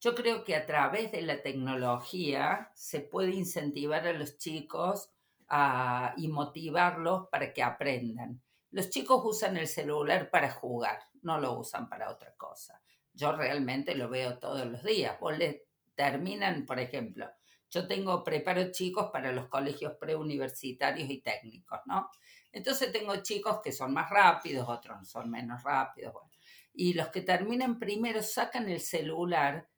Yo 0.00 0.14
creo 0.14 0.44
que 0.44 0.54
a 0.54 0.66
través 0.66 1.10
de 1.12 1.22
la 1.22 1.42
tecnología 1.42 2.70
se 2.74 3.00
puede 3.00 3.32
incentivar 3.32 4.06
a 4.06 4.12
los 4.12 4.38
chicos 4.38 5.10
a, 5.48 6.14
y 6.16 6.28
motivarlos 6.28 7.28
para 7.30 7.52
que 7.52 7.62
aprendan. 7.62 8.42
Los 8.70 8.90
chicos 8.90 9.22
usan 9.24 9.56
el 9.56 9.66
celular 9.66 10.30
para 10.30 10.50
jugar, 10.50 10.98
no 11.22 11.38
lo 11.38 11.58
usan 11.58 11.88
para 11.88 12.10
otra 12.10 12.34
cosa. 12.36 12.82
Yo 13.12 13.32
realmente 13.32 13.94
lo 13.94 14.08
veo 14.08 14.38
todos 14.38 14.66
los 14.66 14.82
días. 14.82 15.18
Vos 15.20 15.38
le 15.38 15.68
terminan, 15.94 16.66
por 16.66 16.78
ejemplo, 16.80 17.30
yo 17.70 17.86
tengo 17.88 18.22
preparo 18.22 18.70
chicos 18.70 19.10
para 19.12 19.32
los 19.32 19.48
colegios 19.48 19.94
preuniversitarios 19.98 21.10
y 21.10 21.20
técnicos, 21.20 21.80
¿no? 21.86 22.08
Entonces 22.52 22.92
tengo 22.92 23.16
chicos 23.16 23.60
que 23.62 23.72
son 23.72 23.92
más 23.92 24.10
rápidos, 24.10 24.68
otros 24.68 25.08
son 25.08 25.30
menos 25.30 25.62
rápidos, 25.62 26.12
bueno. 26.12 26.30
Y 26.72 26.94
los 26.94 27.08
que 27.08 27.22
terminan 27.22 27.78
primero 27.78 28.22
sacan 28.22 28.68
el 28.68 28.80
celular, 28.80 29.68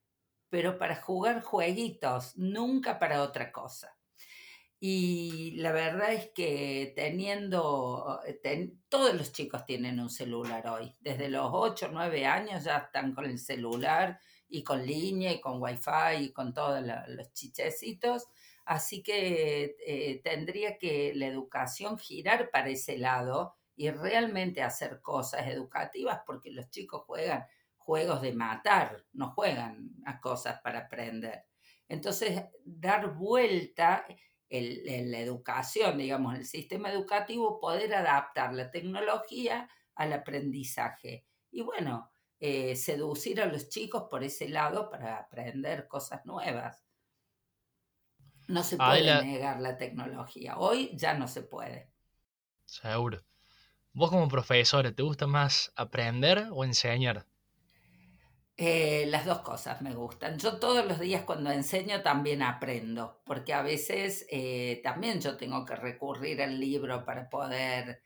pero 0.48 0.78
para 0.78 0.96
jugar 0.96 1.42
jueguitos, 1.42 2.36
nunca 2.36 2.98
para 2.98 3.22
otra 3.22 3.52
cosa. 3.52 3.96
Y 4.78 5.52
la 5.56 5.72
verdad 5.72 6.12
es 6.12 6.30
que 6.34 6.92
teniendo, 6.94 8.20
todos 8.88 9.14
los 9.14 9.32
chicos 9.32 9.64
tienen 9.64 9.98
un 10.00 10.10
celular 10.10 10.66
hoy. 10.68 10.94
Desde 11.00 11.30
los 11.30 11.48
8 11.50 11.86
o 11.86 11.92
9 11.92 12.26
años 12.26 12.64
ya 12.64 12.76
están 12.78 13.14
con 13.14 13.24
el 13.24 13.38
celular 13.38 14.20
y 14.48 14.62
con 14.62 14.84
línea 14.84 15.32
y 15.32 15.40
con 15.40 15.60
wifi 15.60 16.16
y 16.20 16.32
con 16.32 16.52
todos 16.54 16.82
los 17.08 17.32
chichecitos. 17.32 18.28
Así 18.64 19.02
que 19.02 19.76
eh, 19.86 20.20
tendría 20.22 20.76
que 20.78 21.12
la 21.14 21.26
educación 21.26 21.98
girar 21.98 22.50
para 22.50 22.68
ese 22.68 22.98
lado 22.98 23.56
y 23.76 23.90
realmente 23.90 24.62
hacer 24.62 25.00
cosas 25.00 25.46
educativas 25.46 26.20
porque 26.26 26.50
los 26.50 26.70
chicos 26.70 27.02
juegan 27.06 27.46
juegos 27.76 28.22
de 28.22 28.32
matar, 28.32 29.04
no 29.12 29.30
juegan 29.30 29.94
a 30.04 30.20
cosas 30.20 30.60
para 30.62 30.80
aprender. 30.80 31.44
Entonces, 31.88 32.42
dar 32.64 33.14
vuelta 33.14 34.04
en 34.48 35.10
la 35.10 35.20
educación, 35.20 35.98
digamos, 35.98 36.34
el 36.34 36.46
sistema 36.46 36.90
educativo, 36.90 37.60
poder 37.60 37.94
adaptar 37.94 38.52
la 38.54 38.70
tecnología 38.70 39.68
al 39.94 40.12
aprendizaje. 40.12 41.26
Y 41.50 41.62
bueno, 41.62 42.10
eh, 42.38 42.76
seducir 42.76 43.40
a 43.40 43.46
los 43.46 43.68
chicos 43.70 44.04
por 44.10 44.22
ese 44.22 44.48
lado 44.48 44.90
para 44.90 45.16
aprender 45.16 45.88
cosas 45.88 46.26
nuevas. 46.26 46.84
No 48.48 48.62
se 48.62 48.76
puede 48.76 49.24
negar 49.24 49.60
la 49.60 49.76
tecnología. 49.76 50.58
Hoy 50.58 50.90
ya 50.94 51.14
no 51.14 51.28
se 51.28 51.42
puede. 51.42 51.90
Seguro. 52.64 53.24
Vos 53.92 54.10
como 54.10 54.28
profesora, 54.28 54.92
¿te 54.92 55.02
gusta 55.02 55.26
más 55.26 55.72
aprender 55.74 56.48
o 56.52 56.64
enseñar? 56.64 57.26
Eh, 58.58 59.06
las 59.08 59.24
dos 59.24 59.40
cosas 59.40 59.80
me 59.80 59.94
gustan. 59.94 60.38
Yo 60.38 60.58
todos 60.58 60.86
los 60.86 61.00
días 61.00 61.24
cuando 61.24 61.50
enseño 61.50 62.02
también 62.02 62.42
aprendo, 62.42 63.22
porque 63.24 63.54
a 63.54 63.62
veces 63.62 64.26
eh, 64.30 64.80
también 64.82 65.20
yo 65.20 65.36
tengo 65.36 65.64
que 65.64 65.76
recurrir 65.76 66.42
al 66.42 66.60
libro 66.60 67.04
para 67.04 67.28
poder, 67.28 68.02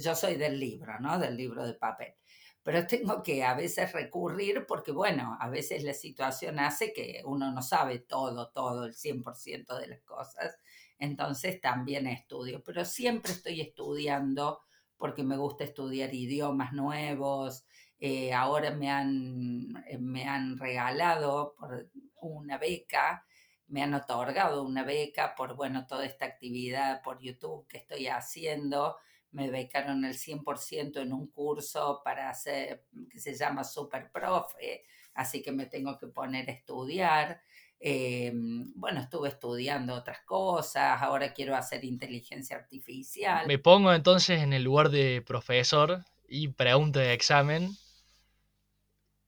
yo 0.00 0.14
soy 0.14 0.34
del 0.34 0.58
libro, 0.58 0.98
¿no? 1.00 1.18
Del 1.18 1.36
libro 1.36 1.64
de 1.64 1.74
papel 1.74 2.14
pero 2.62 2.86
tengo 2.86 3.22
que 3.22 3.42
a 3.42 3.54
veces 3.54 3.92
recurrir 3.92 4.66
porque, 4.66 4.92
bueno, 4.92 5.36
a 5.40 5.48
veces 5.48 5.82
la 5.82 5.94
situación 5.94 6.58
hace 6.58 6.92
que 6.92 7.22
uno 7.24 7.50
no 7.52 7.62
sabe 7.62 8.00
todo, 8.00 8.50
todo, 8.50 8.84
el 8.84 8.94
100% 8.94 9.78
de 9.78 9.86
las 9.88 10.00
cosas, 10.02 10.56
entonces 10.98 11.60
también 11.60 12.06
estudio, 12.06 12.62
pero 12.62 12.84
siempre 12.84 13.32
estoy 13.32 13.60
estudiando 13.60 14.60
porque 14.98 15.22
me 15.22 15.38
gusta 15.38 15.64
estudiar 15.64 16.14
idiomas 16.14 16.74
nuevos, 16.74 17.64
eh, 17.98 18.32
ahora 18.32 18.70
me 18.70 18.90
han, 18.90 19.84
eh, 19.88 19.98
me 19.98 20.24
han 20.24 20.58
regalado 20.58 21.54
por 21.58 21.88
una 22.20 22.58
beca, 22.58 23.26
me 23.68 23.82
han 23.82 23.94
otorgado 23.94 24.62
una 24.62 24.84
beca 24.84 25.34
por, 25.34 25.54
bueno, 25.54 25.86
toda 25.86 26.04
esta 26.04 26.26
actividad 26.26 27.02
por 27.02 27.20
YouTube 27.20 27.66
que 27.68 27.78
estoy 27.78 28.08
haciendo, 28.08 28.96
me 29.32 29.50
becaron 29.50 30.04
el 30.04 30.14
100% 30.14 31.00
en 31.00 31.12
un 31.12 31.28
curso 31.28 32.00
para 32.04 32.30
hacer, 32.30 32.86
que 33.10 33.20
se 33.20 33.34
llama 33.34 33.64
Super 33.64 34.10
Profe, 34.10 34.84
así 35.14 35.42
que 35.42 35.52
me 35.52 35.66
tengo 35.66 35.98
que 35.98 36.08
poner 36.08 36.48
a 36.48 36.52
estudiar. 36.52 37.42
Eh, 37.78 38.32
bueno, 38.34 39.00
estuve 39.00 39.30
estudiando 39.30 39.94
otras 39.94 40.20
cosas, 40.26 41.00
ahora 41.00 41.32
quiero 41.32 41.56
hacer 41.56 41.84
inteligencia 41.84 42.56
artificial. 42.56 43.46
Me 43.46 43.58
pongo 43.58 43.92
entonces 43.92 44.40
en 44.40 44.52
el 44.52 44.64
lugar 44.64 44.90
de 44.90 45.22
profesor 45.22 46.04
y 46.28 46.48
pregunta 46.48 47.00
de 47.00 47.14
examen, 47.14 47.70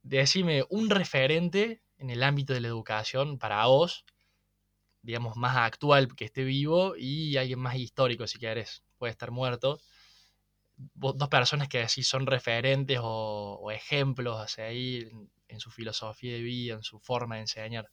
decime 0.03 0.65
un 0.69 0.91
referente 0.91 1.83
en 1.97 2.11
el 2.11 2.23
ámbito 2.23 2.53
de 2.53 2.61
la 2.61 2.69
educación 2.69 3.39
para 3.39 3.65
vos, 3.67 4.05
digamos, 5.01 5.37
más 5.37 5.57
actual 5.57 6.15
que 6.15 6.25
esté 6.25 6.45
vivo 6.45 6.95
y 6.97 7.37
alguien 7.37 7.59
más 7.59 7.77
histórico, 7.77 8.27
si 8.27 8.39
querés, 8.39 8.85
puede 8.99 9.13
estar 9.13 9.31
muerto. 9.31 9.81
Dos 10.77 11.29
personas 11.29 11.69
que 11.69 11.83
así 11.83 12.03
son 12.03 12.27
referentes 12.27 12.99
o, 13.03 13.71
ejemplos 13.71 14.57
en, 14.59 15.29
su 15.59 15.71
filosofía 15.71 16.35
de 16.35 16.43
vida, 16.43 16.75
en 16.75 16.83
su 16.83 16.99
forma 17.01 17.37
de 17.37 17.43
enseñar. 17.43 17.89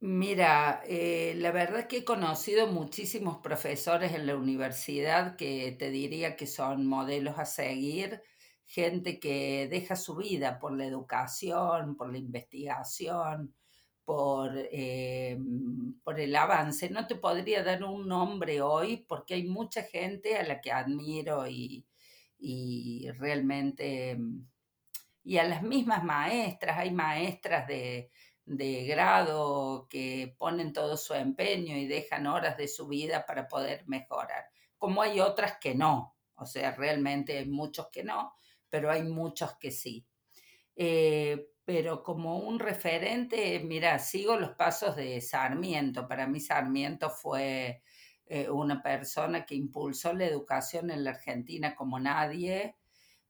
Mira, 0.00 0.82
eh, 0.86 1.34
la 1.36 1.52
verdad 1.52 1.80
es 1.80 1.86
que 1.86 1.98
he 1.98 2.04
conocido 2.04 2.66
muchísimos 2.66 3.38
profesores 3.38 4.12
en 4.12 4.26
la 4.26 4.36
universidad 4.36 5.36
que 5.36 5.74
te 5.78 5.90
diría 5.90 6.36
que 6.36 6.46
son 6.46 6.86
modelos 6.86 7.38
a 7.38 7.46
seguir 7.46 8.22
gente 8.66 9.18
que 9.18 9.68
deja 9.70 9.96
su 9.96 10.16
vida 10.16 10.58
por 10.58 10.76
la 10.76 10.84
educación, 10.84 11.96
por 11.96 12.12
la 12.12 12.18
investigación, 12.18 13.54
por, 14.06 14.52
eh, 14.56 15.38
por 16.02 16.18
el 16.20 16.34
avance. 16.36 16.88
No 16.90 17.06
te 17.06 17.16
podría 17.16 17.62
dar 17.64 17.84
un 17.84 18.08
nombre 18.08 18.62
hoy 18.62 18.98
porque 19.08 19.34
hay 19.34 19.44
mucha 19.48 19.82
gente 19.82 20.38
a 20.38 20.44
la 20.44 20.62
que 20.62 20.72
admiro 20.72 21.46
y, 21.48 21.86
y 22.38 23.10
realmente, 23.12 24.18
y 25.24 25.38
a 25.38 25.44
las 25.44 25.62
mismas 25.62 26.04
maestras, 26.04 26.78
hay 26.78 26.90
maestras 26.92 27.66
de, 27.66 28.10
de 28.44 28.84
grado 28.86 29.88
que 29.90 30.34
ponen 30.38 30.72
todo 30.72 30.96
su 30.96 31.14
empeño 31.14 31.76
y 31.76 31.86
dejan 31.86 32.26
horas 32.26 32.56
de 32.56 32.68
su 32.68 32.86
vida 32.86 33.26
para 33.26 33.48
poder 33.48 33.86
mejorar, 33.88 34.44
como 34.78 35.02
hay 35.02 35.20
otras 35.20 35.58
que 35.60 35.74
no, 35.74 36.16
o 36.36 36.46
sea, 36.46 36.70
realmente 36.72 37.38
hay 37.38 37.46
muchos 37.46 37.88
que 37.90 38.04
no, 38.04 38.34
pero 38.68 38.90
hay 38.90 39.02
muchos 39.02 39.56
que 39.58 39.70
sí. 39.70 40.06
Eh, 40.76 41.48
pero 41.66 42.02
como 42.04 42.38
un 42.38 42.60
referente, 42.60 43.58
mira, 43.58 43.98
sigo 43.98 44.36
los 44.36 44.52
pasos 44.52 44.94
de 44.94 45.20
Sarmiento. 45.20 46.06
Para 46.06 46.28
mí 46.28 46.38
Sarmiento 46.38 47.10
fue 47.10 47.82
eh, 48.28 48.48
una 48.48 48.80
persona 48.80 49.44
que 49.44 49.56
impulsó 49.56 50.12
la 50.12 50.26
educación 50.26 50.92
en 50.92 51.02
la 51.02 51.10
Argentina 51.10 51.74
como 51.74 51.98
nadie. 51.98 52.76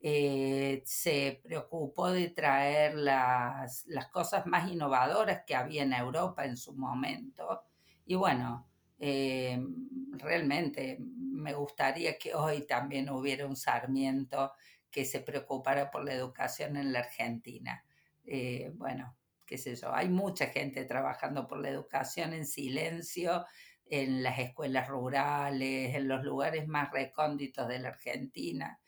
Eh, 0.00 0.82
se 0.84 1.40
preocupó 1.42 2.10
de 2.10 2.28
traer 2.28 2.96
las, 2.96 3.86
las, 3.86 4.08
cosas 4.08 4.44
más 4.44 4.70
innovadoras 4.70 5.44
que 5.46 5.56
había 5.56 5.84
en 5.84 5.94
Europa 5.94 6.44
en 6.44 6.58
su 6.58 6.74
momento. 6.74 7.62
Y 8.04 8.16
bueno, 8.16 8.68
realmente 8.98 10.98
me 11.00 11.54
gustaría 11.54 12.18
que 12.18 12.34
hoy 12.34 12.66
también 12.66 13.08
hubiera 13.08 13.46
un 13.46 13.56
Sarmiento 13.56 14.52
que 14.90 15.06
se 15.06 15.20
preocupara 15.20 15.90
por 15.90 16.04
la 16.04 16.12
educación 16.12 16.76
en 16.76 16.92
la 16.92 16.98
Argentina. 17.00 17.85
Eh, 18.26 18.70
bueno, 18.74 19.16
qué 19.46 19.58
sé 19.58 19.76
yo, 19.76 19.94
hay 19.94 20.08
mucha 20.08 20.46
gente 20.48 20.84
trabajando 20.84 21.46
por 21.46 21.60
la 21.60 21.70
educación 21.70 22.32
en 22.32 22.46
silencio 22.46 23.44
en 23.88 24.22
las 24.22 24.38
escuelas 24.40 24.88
rurales, 24.88 25.94
en 25.94 26.08
los 26.08 26.24
lugares 26.24 26.66
más 26.66 26.90
recónditos 26.92 27.68
de 27.68 27.78
la 27.78 27.88
Argentina. 27.90 28.80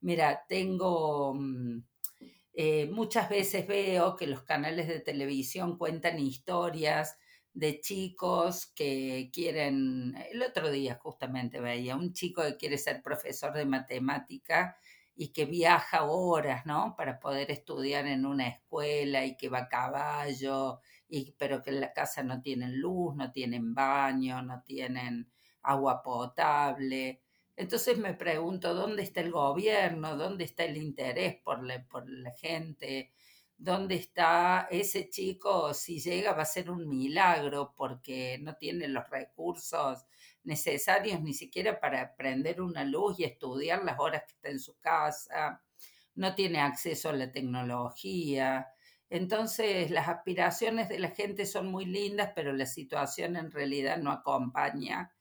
Mira, 0.00 0.44
tengo, 0.48 1.34
mm, 1.34 1.80
eh, 2.54 2.86
muchas 2.90 3.28
veces 3.28 3.66
veo 3.66 4.16
que 4.16 4.26
los 4.26 4.42
canales 4.44 4.88
de 4.88 5.00
televisión 5.00 5.76
cuentan 5.78 6.18
historias 6.18 7.18
de 7.52 7.80
chicos 7.80 8.66
que 8.74 9.30
quieren, 9.32 10.14
el 10.30 10.42
otro 10.42 10.70
día 10.70 10.96
justamente 11.02 11.60
veía 11.60 11.96
un 11.96 12.12
chico 12.12 12.42
que 12.42 12.56
quiere 12.56 12.78
ser 12.78 13.02
profesor 13.02 13.52
de 13.54 13.66
matemática 13.66 14.76
y 15.16 15.28
que 15.32 15.46
viaja 15.46 16.04
horas, 16.04 16.66
¿no? 16.66 16.94
Para 16.96 17.18
poder 17.18 17.50
estudiar 17.50 18.06
en 18.06 18.26
una 18.26 18.48
escuela 18.48 19.24
y 19.24 19.36
que 19.36 19.48
va 19.48 19.60
a 19.60 19.68
caballo, 19.68 20.80
y, 21.08 21.32
pero 21.32 21.62
que 21.62 21.70
en 21.70 21.80
la 21.80 21.92
casa 21.92 22.22
no 22.22 22.42
tienen 22.42 22.78
luz, 22.80 23.16
no 23.16 23.32
tienen 23.32 23.74
baño, 23.74 24.42
no 24.42 24.62
tienen 24.62 25.30
agua 25.62 26.02
potable. 26.02 27.22
Entonces 27.56 27.98
me 27.98 28.14
pregunto, 28.14 28.74
¿dónde 28.74 29.02
está 29.02 29.22
el 29.22 29.30
gobierno? 29.32 30.16
¿Dónde 30.16 30.44
está 30.44 30.64
el 30.64 30.76
interés 30.76 31.36
por 31.42 31.60
por 31.88 32.08
la 32.08 32.32
gente? 32.32 33.12
¿Dónde 33.56 33.94
está 33.94 34.68
ese 34.70 35.08
chico? 35.08 35.72
Si 35.72 35.98
llega 36.00 36.34
va 36.34 36.42
a 36.42 36.44
ser 36.44 36.70
un 36.70 36.86
milagro 36.88 37.72
porque 37.74 38.38
no 38.42 38.54
tiene 38.56 38.86
los 38.88 39.08
recursos 39.08 40.04
necesarios 40.46 41.20
ni 41.20 41.34
siquiera 41.34 41.78
para 41.80 42.14
prender 42.16 42.62
una 42.62 42.84
luz 42.84 43.18
y 43.18 43.24
estudiar 43.24 43.84
las 43.84 43.98
horas 43.98 44.22
que 44.26 44.32
está 44.32 44.48
en 44.48 44.60
su 44.60 44.78
casa, 44.78 45.62
no 46.14 46.34
tiene 46.34 46.60
acceso 46.60 47.10
a 47.10 47.12
la 47.12 47.30
tecnología. 47.30 48.68
Entonces 49.10 49.90
las 49.90 50.08
aspiraciones 50.08 50.88
de 50.88 50.98
la 50.98 51.10
gente 51.10 51.46
son 51.46 51.70
muy 51.70 51.84
lindas, 51.84 52.32
pero 52.34 52.52
la 52.52 52.66
situación 52.66 53.36
en 53.36 53.50
realidad 53.50 53.98
no 53.98 54.10
acompaña. 54.10 55.12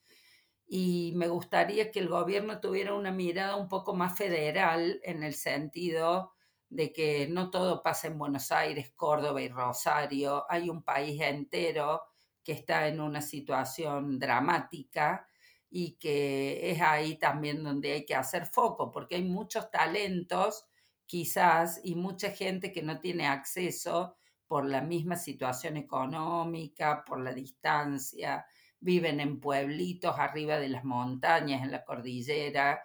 Y 0.67 1.13
me 1.15 1.27
gustaría 1.27 1.91
que 1.91 1.99
el 1.99 2.07
gobierno 2.07 2.59
tuviera 2.59 2.93
una 2.93 3.11
mirada 3.11 3.55
un 3.55 3.67
poco 3.67 3.93
más 3.93 4.17
federal 4.17 4.99
en 5.03 5.23
el 5.23 5.33
sentido 5.35 6.33
de 6.69 6.91
que 6.91 7.27
no 7.27 7.51
todo 7.51 7.83
pasa 7.83 8.07
en 8.07 8.17
Buenos 8.17 8.51
Aires, 8.51 8.91
Córdoba 8.95 9.41
y 9.41 9.49
Rosario. 9.49 10.45
Hay 10.49 10.69
un 10.69 10.83
país 10.83 11.21
entero 11.21 12.01
que 12.45 12.53
está 12.53 12.87
en 12.87 13.01
una 13.01 13.21
situación 13.21 14.19
dramática 14.19 15.27
y 15.69 15.97
que 15.97 16.71
es 16.71 16.79
ahí 16.79 17.17
también 17.17 17.63
donde 17.63 17.91
hay 17.91 18.05
que 18.05 18.15
hacer 18.15 18.45
foco, 18.45 18.91
porque 18.91 19.15
hay 19.15 19.23
muchos 19.23 19.69
talentos 19.71 20.65
quizás 21.07 21.81
y 21.83 21.95
mucha 21.95 22.29
gente 22.29 22.71
que 22.71 22.83
no 22.83 22.99
tiene 22.99 23.27
acceso 23.27 24.15
por 24.47 24.65
la 24.65 24.81
misma 24.81 25.15
situación 25.15 25.75
económica, 25.75 27.03
por 27.03 27.19
la 27.19 27.33
distancia, 27.33 28.45
viven 28.79 29.19
en 29.19 29.39
pueblitos 29.39 30.15
arriba 30.19 30.59
de 30.59 30.69
las 30.69 30.83
montañas, 30.83 31.63
en 31.63 31.71
la 31.71 31.83
cordillera, 31.83 32.83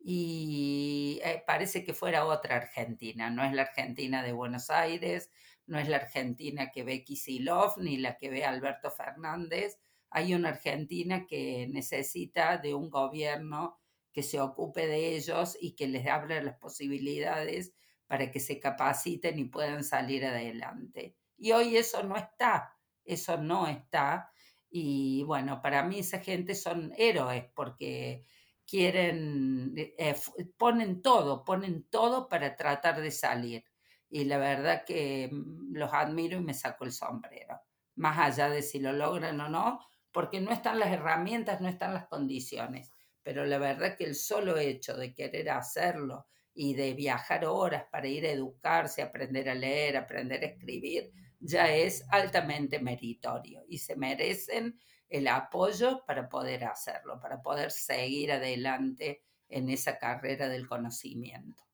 y 0.00 1.20
eh, 1.22 1.44
parece 1.46 1.84
que 1.84 1.92
fuera 1.92 2.24
otra 2.24 2.56
Argentina, 2.56 3.30
no 3.30 3.44
es 3.44 3.52
la 3.52 3.62
Argentina 3.62 4.22
de 4.22 4.32
Buenos 4.32 4.70
Aires, 4.70 5.30
no 5.66 5.78
es 5.78 5.88
la 5.88 5.96
Argentina 5.96 6.70
que 6.70 6.84
ve 6.84 7.04
Kisilov 7.04 7.78
ni 7.78 7.96
la 7.98 8.16
que 8.16 8.30
ve 8.30 8.44
Alberto 8.44 8.90
Fernández. 8.90 9.78
Hay 10.10 10.34
una 10.34 10.50
Argentina 10.50 11.26
que 11.26 11.68
necesita 11.70 12.58
de 12.58 12.74
un 12.74 12.90
gobierno 12.90 13.78
que 14.12 14.22
se 14.22 14.40
ocupe 14.40 14.86
de 14.86 15.16
ellos 15.16 15.56
y 15.60 15.74
que 15.74 15.88
les 15.88 16.06
abra 16.06 16.42
las 16.42 16.58
posibilidades 16.58 17.72
para 18.06 18.30
que 18.30 18.40
se 18.40 18.60
capaciten 18.60 19.38
y 19.38 19.44
puedan 19.44 19.84
salir 19.84 20.26
adelante. 20.26 21.16
Y 21.38 21.52
hoy 21.52 21.76
eso 21.76 22.02
no 22.02 22.16
está, 22.16 22.76
eso 23.04 23.38
no 23.38 23.66
está. 23.66 24.30
Y 24.68 25.22
bueno, 25.24 25.62
para 25.62 25.82
mí 25.82 26.00
esa 26.00 26.18
gente 26.18 26.54
son 26.54 26.92
héroes 26.96 27.46
porque 27.54 28.26
quieren, 28.66 29.72
eh, 29.76 30.14
ponen 30.56 31.00
todo, 31.02 31.44
ponen 31.44 31.84
todo 31.88 32.28
para 32.28 32.54
tratar 32.56 33.00
de 33.00 33.10
salir 33.10 33.64
y 34.12 34.24
la 34.24 34.36
verdad 34.36 34.84
que 34.84 35.30
mm, 35.32 35.72
los 35.72 35.90
admiro 35.94 36.36
y 36.36 36.42
me 36.42 36.52
saco 36.52 36.84
el 36.84 36.92
sombrero, 36.92 37.62
más 37.94 38.18
allá 38.18 38.50
de 38.50 38.60
si 38.60 38.78
lo 38.78 38.92
logran 38.92 39.40
o 39.40 39.48
no, 39.48 39.80
porque 40.12 40.38
no 40.38 40.52
están 40.52 40.78
las 40.78 40.92
herramientas, 40.92 41.62
no 41.62 41.68
están 41.68 41.94
las 41.94 42.06
condiciones, 42.08 42.92
pero 43.22 43.46
la 43.46 43.56
verdad 43.56 43.96
que 43.96 44.04
el 44.04 44.14
solo 44.14 44.58
hecho 44.58 44.98
de 44.98 45.14
querer 45.14 45.48
hacerlo 45.48 46.26
y 46.52 46.74
de 46.74 46.92
viajar 46.92 47.46
horas 47.46 47.86
para 47.90 48.06
ir 48.06 48.26
a 48.26 48.30
educarse, 48.30 49.00
aprender 49.00 49.48
a 49.48 49.54
leer, 49.54 49.96
aprender 49.96 50.44
a 50.44 50.48
escribir, 50.48 51.10
ya 51.40 51.74
es 51.74 52.04
altamente 52.10 52.80
meritorio 52.80 53.64
y 53.66 53.78
se 53.78 53.96
merecen 53.96 54.78
el 55.08 55.26
apoyo 55.26 56.04
para 56.06 56.28
poder 56.28 56.64
hacerlo, 56.64 57.18
para 57.18 57.40
poder 57.40 57.70
seguir 57.70 58.32
adelante 58.32 59.22
en 59.48 59.70
esa 59.70 59.96
carrera 59.96 60.50
del 60.50 60.68
conocimiento. 60.68 61.64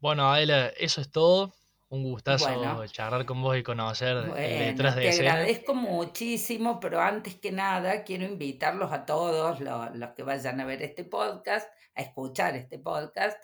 Bueno, 0.00 0.30
Adela, 0.30 0.68
eso 0.76 1.00
es 1.00 1.10
todo. 1.10 1.52
Un 1.90 2.04
gustazo 2.04 2.86
charlar 2.86 3.24
con 3.24 3.40
vos 3.40 3.56
y 3.56 3.62
conocer 3.62 4.30
detrás 4.34 4.94
de 4.94 5.02
Te 5.02 5.10
agradezco 5.10 5.74
muchísimo, 5.74 6.78
pero 6.80 7.00
antes 7.00 7.36
que 7.36 7.50
nada 7.50 8.04
quiero 8.04 8.26
invitarlos 8.26 8.92
a 8.92 9.06
todos 9.06 9.58
los, 9.60 10.10
que 10.14 10.22
vayan 10.22 10.60
a 10.60 10.66
ver 10.66 10.82
este 10.82 11.04
podcast, 11.04 11.66
a 11.94 12.02
escuchar 12.02 12.56
este 12.56 12.78
podcast. 12.78 13.42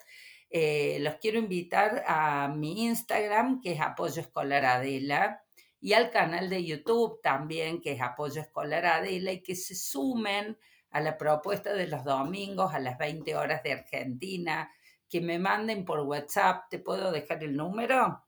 Eh, 0.51 0.99
los 1.01 1.15
quiero 1.15 1.39
invitar 1.39 2.03
a 2.07 2.47
mi 2.47 2.85
Instagram, 2.85 3.61
que 3.61 3.71
es 3.71 3.81
Apoyo 3.81 4.21
Escolar 4.21 4.63
Adela, 4.63 5.41
y 5.81 5.93
al 5.93 6.11
canal 6.11 6.47
de 6.47 6.63
YouTube 6.63 7.19
también, 7.23 7.81
que 7.81 7.93
es 7.93 8.01
Apoyo 8.01 8.41
Escolar 8.41 8.85
Adela, 8.85 9.31
y 9.31 9.41
que 9.41 9.55
se 9.55 9.75
sumen 9.75 10.55
a 10.91 11.01
la 11.01 11.17
propuesta 11.17 11.73
de 11.73 11.87
los 11.87 12.03
domingos 12.03 12.75
a 12.75 12.79
las 12.79 12.99
20 12.99 13.35
horas 13.35 13.63
de 13.63 13.73
Argentina 13.73 14.71
que 15.15 15.21
me 15.21 15.39
manden 15.39 15.85
por 15.85 16.01
WhatsApp. 16.01 16.65
¿Te 16.69 16.77
puedo 16.77 17.09
dejar 17.09 17.41
el 17.41 17.55
número? 17.55 18.21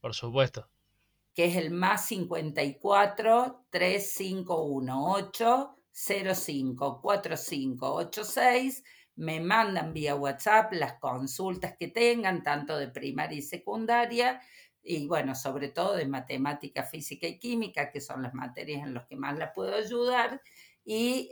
Por 0.00 0.12
supuesto. 0.12 0.68
Que 1.32 1.44
es 1.44 1.54
el 1.54 1.70
más 1.70 2.04
54 2.06 3.66
3518 3.70 5.76
05 5.92 7.00
4586 7.00 8.82
me 9.14 9.38
mandan 9.38 9.92
vía 9.92 10.16
WhatsApp 10.16 10.72
las 10.72 10.94
consultas 10.94 11.76
que 11.78 11.86
tengan, 11.86 12.42
tanto 12.42 12.76
de 12.76 12.88
primaria 12.88 13.38
y 13.38 13.42
secundaria, 13.42 14.40
y 14.82 15.06
bueno, 15.06 15.36
sobre 15.36 15.68
todo 15.68 15.94
de 15.94 16.06
matemática, 16.06 16.82
física 16.82 17.28
y 17.28 17.38
química, 17.38 17.92
que 17.92 18.00
son 18.00 18.20
las 18.20 18.34
materias 18.34 18.82
en 18.82 18.94
las 18.94 19.06
que 19.06 19.14
más 19.14 19.38
la 19.38 19.52
puedo 19.52 19.76
ayudar. 19.76 20.42
Y 20.84 21.30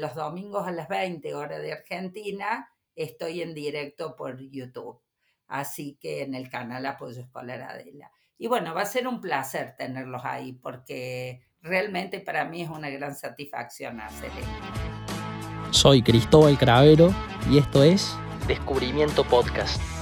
los 0.00 0.16
domingos 0.16 0.66
a 0.66 0.72
las 0.72 0.88
20 0.88 1.32
horas 1.36 1.62
de 1.62 1.74
Argentina 1.74 2.68
estoy 2.98 3.42
en 3.42 3.54
directo 3.54 4.16
por 4.16 4.40
YouTube. 4.40 5.00
Así 5.46 5.96
que 6.00 6.22
en 6.22 6.34
el 6.34 6.50
canal 6.50 6.84
Apoyo 6.84 7.22
Escolar 7.22 7.62
Adela. 7.62 8.10
Y 8.36 8.46
bueno, 8.48 8.74
va 8.74 8.82
a 8.82 8.86
ser 8.86 9.08
un 9.08 9.20
placer 9.20 9.74
tenerlos 9.76 10.22
ahí 10.24 10.52
porque 10.52 11.42
realmente 11.62 12.20
para 12.20 12.44
mí 12.44 12.62
es 12.62 12.68
una 12.68 12.90
gran 12.90 13.16
satisfacción 13.16 14.00
hacer 14.00 14.30
esto. 14.30 15.70
Soy 15.70 16.02
Cristóbal 16.02 16.58
Cravero 16.58 17.14
y 17.50 17.58
esto 17.58 17.82
es 17.82 18.16
Descubrimiento 18.46 19.24
Podcast. 19.24 19.97